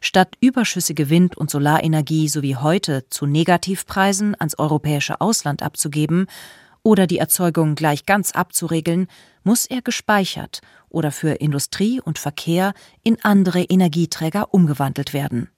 Statt 0.00 0.36
überschüssige 0.40 1.10
Wind- 1.10 1.36
und 1.36 1.50
Solarenergie 1.50 2.28
sowie 2.28 2.56
heute 2.56 3.08
zu 3.10 3.26
Negativpreisen 3.26 4.34
ans 4.38 4.58
europäische 4.58 5.20
Ausland 5.20 5.62
abzugeben 5.62 6.26
oder 6.82 7.06
die 7.06 7.18
Erzeugung 7.18 7.74
gleich 7.74 8.06
ganz 8.06 8.32
abzuregeln, 8.32 9.06
muss 9.42 9.66
er 9.66 9.82
gespeichert 9.82 10.60
oder 10.88 11.12
für 11.12 11.32
Industrie 11.32 12.00
und 12.00 12.18
Verkehr 12.18 12.74
in 13.02 13.22
andere 13.22 13.62
Energieträger 13.62 14.52
umgewandelt 14.52 15.12
werden, 15.12 15.50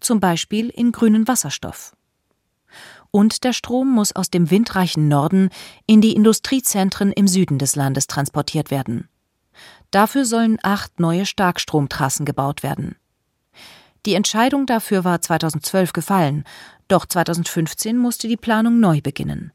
zum 0.00 0.20
Beispiel 0.20 0.68
in 0.68 0.92
grünen 0.92 1.28
Wasserstoff. 1.28 1.94
Und 3.10 3.44
der 3.44 3.52
Strom 3.52 3.90
muss 3.90 4.16
aus 4.16 4.30
dem 4.30 4.50
windreichen 4.50 5.08
Norden 5.08 5.50
in 5.86 6.00
die 6.00 6.14
Industriezentren 6.14 7.12
im 7.12 7.28
Süden 7.28 7.58
des 7.58 7.76
Landes 7.76 8.06
transportiert 8.06 8.70
werden. 8.70 9.08
Dafür 9.90 10.24
sollen 10.24 10.58
acht 10.62 10.98
neue 10.98 11.26
Starkstromtrassen 11.26 12.24
gebaut 12.24 12.62
werden. 12.62 12.96
Die 14.04 14.14
Entscheidung 14.14 14.66
dafür 14.66 15.04
war 15.04 15.20
2012 15.20 15.92
gefallen, 15.92 16.44
doch 16.88 17.06
2015 17.06 17.96
musste 17.96 18.26
die 18.26 18.36
Planung 18.36 18.80
neu 18.80 19.00
beginnen. 19.00 19.52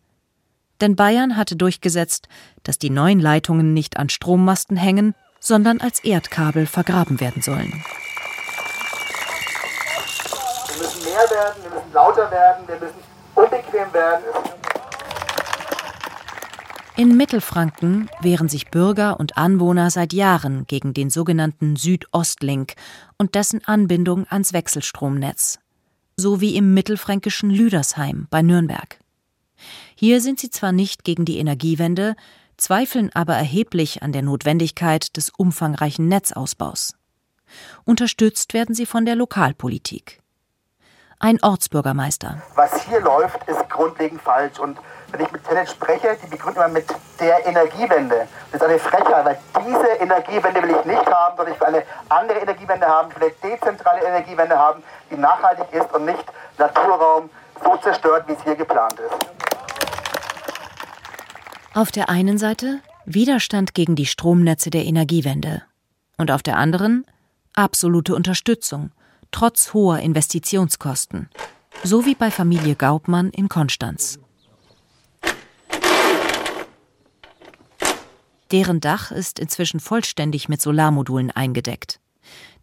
Denn 0.79 0.95
Bayern 0.95 1.36
hatte 1.36 1.57
durchgesetzt, 1.57 2.29
dass 2.63 2.79
die 2.79 2.89
neuen 2.89 3.19
Leitungen 3.19 3.73
nicht 3.73 3.97
an 3.97 4.07
Strommasten 4.10 4.77
hängen, 4.77 5.15
sondern 5.39 5.81
als 5.81 5.99
Erdkabel 5.99 6.65
vergraben 6.65 7.19
werden 7.19 7.41
sollen. 7.41 7.83
Wir 10.67 10.77
müssen 10.77 11.03
mehr 11.03 11.29
werden, 11.29 11.63
wir 11.63 11.71
müssen 11.71 11.93
lauter 11.93 12.31
werden, 12.31 12.67
wir 12.67 12.79
müssen 12.79 12.99
unbequem 13.36 13.93
werden. 13.93 14.23
In 16.97 17.15
Mittelfranken 17.15 18.10
wehren 18.21 18.49
sich 18.49 18.71
Bürger 18.71 19.19
und 19.19 19.38
Anwohner 19.38 19.91
seit 19.91 20.13
Jahren 20.13 20.65
gegen 20.65 20.95
den 20.95 21.12
sogenannten 21.12 21.75
Südostlink 21.75 22.73
und 23.19 23.36
dessen 23.36 23.63
Anbindung 23.63 24.25
ans 24.31 24.51
Wechselstromnetz, 24.51 25.60
so 26.15 26.41
wie 26.41 26.55
im 26.55 26.73
mittelfränkischen 26.73 27.51
Lüdersheim 27.51 28.25
bei 28.31 28.41
Nürnberg. 28.41 28.99
Hier 29.93 30.21
sind 30.21 30.39
sie 30.39 30.49
zwar 30.49 30.71
nicht 30.71 31.03
gegen 31.03 31.23
die 31.23 31.38
Energiewende, 31.38 32.15
zweifeln 32.57 33.12
aber 33.13 33.36
erheblich 33.36 34.01
an 34.01 34.12
der 34.12 34.23
Notwendigkeit 34.23 35.15
des 35.17 35.29
umfangreichen 35.29 36.07
Netzausbaus. 36.07 36.95
Unterstützt 37.86 38.55
werden 38.55 38.73
sie 38.73 38.88
von 38.88 39.05
der 39.05 39.15
Lokalpolitik. 39.15 40.19
Ein 41.19 41.41
Ortsbürgermeister. 41.43 42.41
Was 42.55 42.88
hier 42.88 43.01
läuft, 43.01 43.47
ist 43.47 43.69
grundlegend 43.69 44.21
falsch. 44.21 44.57
Und 44.57 44.79
wenn 45.12 45.22
ich 45.22 45.32
mit 45.32 45.43
Tennet 45.46 45.70
spreche, 45.70 46.17
die 46.22 46.28
begründen 46.28 46.62
immer 46.62 46.67
mit 46.70 46.86
der 47.20 47.46
Energiewende. 47.46 48.28
Das 48.52 48.62
ist 48.62 48.67
eine 48.67 48.80
Frechheit, 48.80 49.26
weil 49.26 49.38
diese 49.65 49.88
Energiewende 50.00 50.62
will 50.63 50.72
ich 50.72 50.86
nicht 50.86 51.06
haben, 51.08 51.38
sondern 51.38 51.54
ich 51.54 51.60
will 51.60 51.67
eine 51.67 51.84
andere 52.10 52.39
Energiewende 52.39 52.86
haben, 52.86 53.10
ich 53.12 53.20
will 53.20 53.32
eine 53.41 53.56
dezentrale 53.56 54.02
Energiewende 54.04 54.58
haben, 54.58 54.84
die 55.10 55.17
nachhaltig 55.17 55.65
ist 55.72 55.93
und 55.93 56.06
nicht 56.06 56.26
Naturraum 56.58 57.30
so 57.63 57.78
zerstört, 57.78 58.28
wie 58.28 58.34
es 58.34 58.43
hier 58.43 58.56
geplant 58.56 59.00
ist. 59.00 59.28
Auf 61.74 61.91
der 61.91 62.10
einen 62.10 62.38
Seite 62.38 62.80
Widerstand 63.06 63.74
gegen 63.74 63.96
die 63.96 64.06
Stromnetze 64.06 64.70
der 64.70 64.86
Energiewende 64.86 65.63
und 66.17 66.32
auf 66.32 66.43
der 66.43 66.58
anderen 66.58 67.06
absolute 67.54 68.15
Unterstützung, 68.15 68.91
trotz 69.32 69.74
hoher 69.74 70.00
Investitionskosten, 70.00 71.30
so 71.84 72.06
wie 72.06 72.15
bei 72.15 72.32
Familie 72.32 72.76
Gaubmann 72.76 73.30
in 73.30 73.50
Konstanz. 73.50 74.20
Deren 78.51 78.79
Dach 78.79 79.12
ist 79.12 79.39
inzwischen 79.39 79.79
vollständig 79.79 80.49
mit 80.49 80.62
Solarmodulen 80.62 81.31
eingedeckt. 81.31 81.99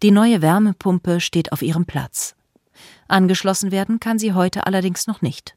Die 0.02 0.10
neue 0.10 0.42
Wärmepumpe 0.42 1.20
steht 1.20 1.52
auf 1.52 1.62
ihrem 1.62 1.86
Platz. 1.86 2.34
Angeschlossen 3.08 3.70
werden 3.70 4.00
kann 4.00 4.18
sie 4.18 4.32
heute 4.32 4.66
allerdings 4.66 5.06
noch 5.06 5.22
nicht. 5.22 5.56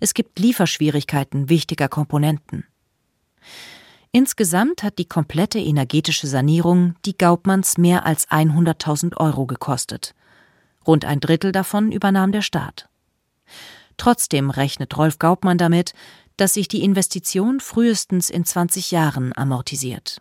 Es 0.00 0.14
gibt 0.14 0.38
Lieferschwierigkeiten 0.38 1.48
wichtiger 1.48 1.88
Komponenten. 1.88 2.64
Insgesamt 4.12 4.82
hat 4.82 4.98
die 4.98 5.06
komplette 5.06 5.58
energetische 5.58 6.26
Sanierung 6.26 6.94
die 7.04 7.18
Gaubmanns 7.18 7.78
mehr 7.78 8.06
als 8.06 8.28
100.000 8.28 9.16
Euro 9.16 9.46
gekostet. 9.46 10.14
Rund 10.86 11.04
ein 11.04 11.18
Drittel 11.18 11.50
davon 11.50 11.90
übernahm 11.90 12.30
der 12.30 12.42
Staat. 12.42 12.88
Trotzdem 13.96 14.50
rechnet 14.50 14.96
Rolf 14.96 15.18
Gaubmann 15.18 15.58
damit, 15.58 15.94
dass 16.36 16.54
sich 16.54 16.68
die 16.68 16.82
Investition 16.82 17.60
frühestens 17.60 18.30
in 18.30 18.44
20 18.44 18.90
Jahren 18.90 19.32
amortisiert. 19.36 20.20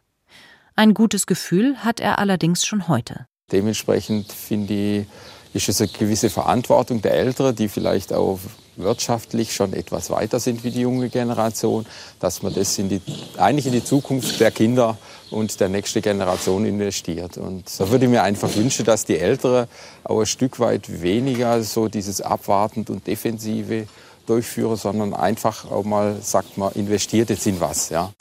Ein 0.75 0.93
gutes 0.93 1.27
Gefühl 1.27 1.77
hat 1.77 1.99
er 1.99 2.19
allerdings 2.19 2.65
schon 2.65 2.87
heute. 2.87 3.27
Dementsprechend 3.51 4.31
finde 4.31 4.73
ich, 4.73 5.05
ist 5.53 5.69
es 5.69 5.81
eine 5.81 5.91
gewisse 5.91 6.29
Verantwortung 6.29 7.01
der 7.01 7.13
Älteren, 7.13 7.55
die 7.55 7.67
vielleicht 7.67 8.11
auch 8.11 8.39
wirtschaftlich 8.75 9.53
schon 9.53 9.73
etwas 9.73 10.09
weiter 10.09 10.39
sind 10.39 10.63
wie 10.63 10.71
die 10.71 10.81
junge 10.81 11.09
Generation, 11.09 11.85
dass 12.19 12.41
man 12.41 12.53
das 12.53 12.77
in 12.79 12.89
die, 12.89 13.01
eigentlich 13.37 13.67
in 13.67 13.73
die 13.73 13.83
Zukunft 13.83 14.39
der 14.39 14.49
Kinder 14.49 14.97
und 15.29 15.59
der 15.59 15.69
nächsten 15.69 16.01
Generation 16.01 16.65
investiert. 16.65 17.37
Und 17.37 17.65
da 17.77 17.89
würde 17.89 18.05
ich 18.05 18.11
mir 18.11 18.23
einfach 18.23 18.55
wünschen, 18.55 18.85
dass 18.85 19.05
die 19.05 19.19
Älteren 19.19 19.67
auch 20.03 20.21
ein 20.21 20.25
Stück 20.25 20.59
weit 20.59 21.01
weniger 21.01 21.61
so 21.61 21.87
dieses 21.87 22.21
abwartend 22.21 22.89
und 22.89 23.05
defensive 23.05 23.87
durchführen, 24.25 24.75
sondern 24.75 25.13
einfach 25.13 25.69
auch 25.69 25.83
mal 25.83 26.17
sagt 26.21 26.57
man 26.57 26.71
investiert 26.73 27.29
jetzt 27.29 27.47
in 27.47 27.59
was, 27.59 27.89
ja. 27.89 28.11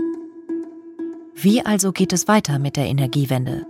Wie 1.35 1.65
also 1.65 1.93
geht 1.93 2.12
es 2.12 2.29
weiter 2.29 2.59
mit 2.59 2.77
der 2.77 2.87
Energiewende? 2.87 3.67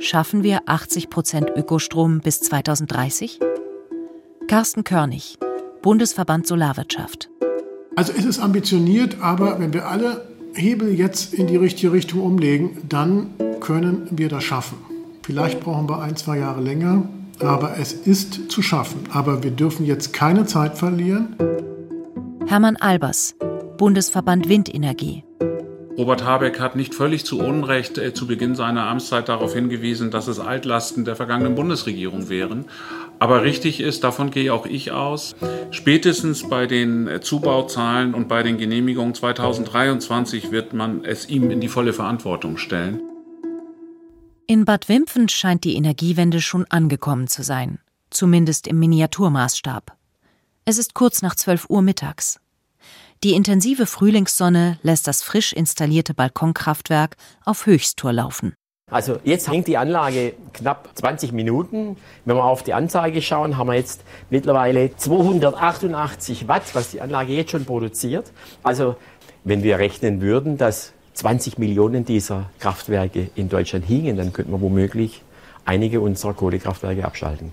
Schaffen 0.00 0.42
wir 0.42 0.62
80 0.66 1.08
Prozent 1.08 1.50
Ökostrom 1.54 2.20
bis 2.20 2.40
2030? 2.40 3.38
Carsten 4.48 4.84
Körnig, 4.84 5.38
Bundesverband 5.82 6.46
Solarwirtschaft. 6.46 7.30
Also 7.96 8.12
es 8.12 8.24
ist 8.24 8.38
ambitioniert, 8.38 9.18
aber 9.20 9.60
wenn 9.60 9.72
wir 9.72 9.88
alle 9.88 10.26
Hebel 10.54 10.92
jetzt 10.92 11.32
in 11.32 11.46
die 11.46 11.56
richtige 11.56 11.92
Richtung 11.92 12.20
umlegen, 12.20 12.76
dann 12.88 13.30
können 13.60 14.08
wir 14.10 14.28
das 14.28 14.44
schaffen. 14.44 14.78
Vielleicht 15.22 15.60
brauchen 15.60 15.88
wir 15.88 16.00
ein, 16.02 16.16
zwei 16.16 16.38
Jahre 16.38 16.60
länger, 16.60 17.08
aber 17.40 17.78
es 17.78 17.92
ist 17.92 18.50
zu 18.50 18.62
schaffen. 18.62 19.04
Aber 19.12 19.42
wir 19.42 19.50
dürfen 19.50 19.86
jetzt 19.86 20.12
keine 20.12 20.46
Zeit 20.46 20.78
verlieren. 20.78 21.36
Hermann 22.46 22.76
Albers, 22.76 23.34
Bundesverband 23.78 24.48
Windenergie. 24.48 25.24
Robert 25.96 26.24
Habeck 26.24 26.58
hat 26.58 26.74
nicht 26.74 26.92
völlig 26.92 27.24
zu 27.24 27.38
Unrecht 27.38 27.98
äh, 27.98 28.12
zu 28.12 28.26
Beginn 28.26 28.56
seiner 28.56 28.88
Amtszeit 28.88 29.28
darauf 29.28 29.54
hingewiesen, 29.54 30.10
dass 30.10 30.26
es 30.26 30.40
Altlasten 30.40 31.04
der 31.04 31.14
vergangenen 31.14 31.54
Bundesregierung 31.54 32.28
wären. 32.28 32.64
Aber 33.20 33.44
richtig 33.44 33.80
ist, 33.80 34.02
davon 34.02 34.30
gehe 34.32 34.52
auch 34.52 34.66
ich 34.66 34.90
aus, 34.90 35.36
spätestens 35.70 36.48
bei 36.48 36.66
den 36.66 37.06
äh, 37.06 37.20
Zubauzahlen 37.20 38.12
und 38.12 38.26
bei 38.26 38.42
den 38.42 38.58
Genehmigungen 38.58 39.14
2023 39.14 40.50
wird 40.50 40.72
man 40.72 41.04
es 41.04 41.28
ihm 41.28 41.50
in 41.50 41.60
die 41.60 41.68
volle 41.68 41.92
Verantwortung 41.92 42.56
stellen. 42.56 43.00
In 44.46 44.66
Bad 44.66 44.90
Wimpfen 44.90 45.30
scheint 45.30 45.64
die 45.64 45.74
Energiewende 45.74 46.42
schon 46.42 46.66
angekommen 46.68 47.28
zu 47.28 47.42
sein, 47.42 47.78
zumindest 48.10 48.66
im 48.66 48.78
Miniaturmaßstab. 48.78 49.96
Es 50.66 50.76
ist 50.76 50.92
kurz 50.92 51.22
nach 51.22 51.34
12 51.34 51.70
Uhr 51.70 51.80
mittags. 51.80 52.40
Die 53.22 53.32
intensive 53.32 53.86
Frühlingssonne 53.86 54.78
lässt 54.82 55.06
das 55.06 55.22
frisch 55.22 55.54
installierte 55.54 56.12
Balkonkraftwerk 56.12 57.16
auf 57.46 57.64
Höchsttour 57.64 58.12
laufen. 58.12 58.52
Also 58.90 59.18
jetzt 59.24 59.50
hängt 59.50 59.66
die 59.66 59.78
Anlage 59.78 60.34
knapp 60.52 60.90
20 60.94 61.32
Minuten. 61.32 61.96
Wenn 62.26 62.36
wir 62.36 62.44
auf 62.44 62.62
die 62.62 62.74
Anzeige 62.74 63.22
schauen, 63.22 63.56
haben 63.56 63.68
wir 63.68 63.76
jetzt 63.76 64.04
mittlerweile 64.28 64.94
288 64.94 66.48
Watt, 66.48 66.74
was 66.74 66.90
die 66.90 67.00
Anlage 67.00 67.32
jetzt 67.32 67.52
schon 67.52 67.64
produziert. 67.64 68.30
Also 68.62 68.96
wenn 69.42 69.62
wir 69.62 69.78
rechnen 69.78 70.20
würden, 70.20 70.58
dass 70.58 70.92
20 71.14 71.58
Millionen 71.58 72.04
dieser 72.04 72.50
Kraftwerke 72.58 73.30
in 73.34 73.48
Deutschland 73.48 73.84
hingen, 73.84 74.16
dann 74.16 74.32
könnten 74.32 74.52
wir 74.52 74.60
womöglich 74.60 75.22
einige 75.64 76.00
unserer 76.00 76.34
Kohlekraftwerke 76.34 77.04
abschalten. 77.04 77.52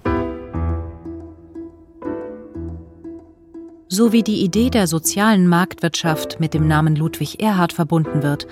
So 3.87 4.13
wie 4.13 4.23
die 4.23 4.43
Idee 4.43 4.69
der 4.69 4.87
sozialen 4.87 5.47
Marktwirtschaft 5.47 6.39
mit 6.39 6.53
dem 6.53 6.67
Namen 6.67 6.95
Ludwig 6.95 7.41
Erhard 7.41 7.73
verbunden 7.73 8.23
wird, 8.23 8.47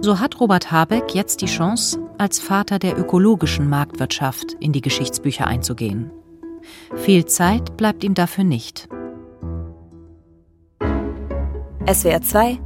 so 0.00 0.20
hat 0.20 0.40
Robert 0.40 0.70
Habeck 0.70 1.14
jetzt 1.14 1.40
die 1.42 1.46
Chance, 1.46 1.98
als 2.16 2.38
Vater 2.38 2.78
der 2.78 2.96
ökologischen 2.96 3.68
Marktwirtschaft 3.68 4.56
in 4.60 4.72
die 4.72 4.80
Geschichtsbücher 4.80 5.46
einzugehen. 5.46 6.10
Viel 6.94 7.24
Zeit 7.26 7.76
bleibt 7.76 8.04
ihm 8.04 8.14
dafür 8.14 8.44
nicht. 8.44 8.88
SWR 11.90 12.22
2 12.22 12.58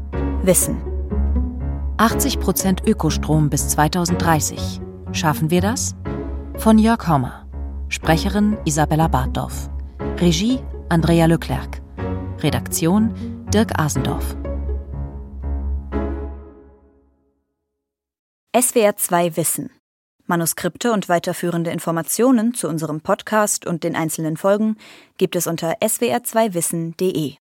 Wissen 0.42 0.91
80 2.02 2.40
Prozent 2.40 2.82
Ökostrom 2.84 3.48
bis 3.48 3.68
2030. 3.68 4.80
Schaffen 5.12 5.50
wir 5.50 5.60
das? 5.60 5.94
Von 6.56 6.76
Jörg 6.80 7.06
Hommer. 7.06 7.46
Sprecherin 7.90 8.58
Isabella 8.64 9.06
Bartdorf. 9.06 9.70
Regie 10.18 10.58
Andrea 10.88 11.26
Leclerc. 11.26 11.80
Redaktion 12.40 13.14
Dirk 13.54 13.78
Asendorf. 13.78 14.34
SWR 18.60 18.96
2 18.96 19.36
Wissen. 19.36 19.70
Manuskripte 20.26 20.90
und 20.90 21.08
weiterführende 21.08 21.70
Informationen 21.70 22.52
zu 22.52 22.66
unserem 22.66 23.00
Podcast 23.00 23.64
und 23.64 23.84
den 23.84 23.94
einzelnen 23.94 24.36
Folgen 24.36 24.76
gibt 25.18 25.36
es 25.36 25.46
unter 25.46 25.74
swr2wissen.de. 25.74 27.36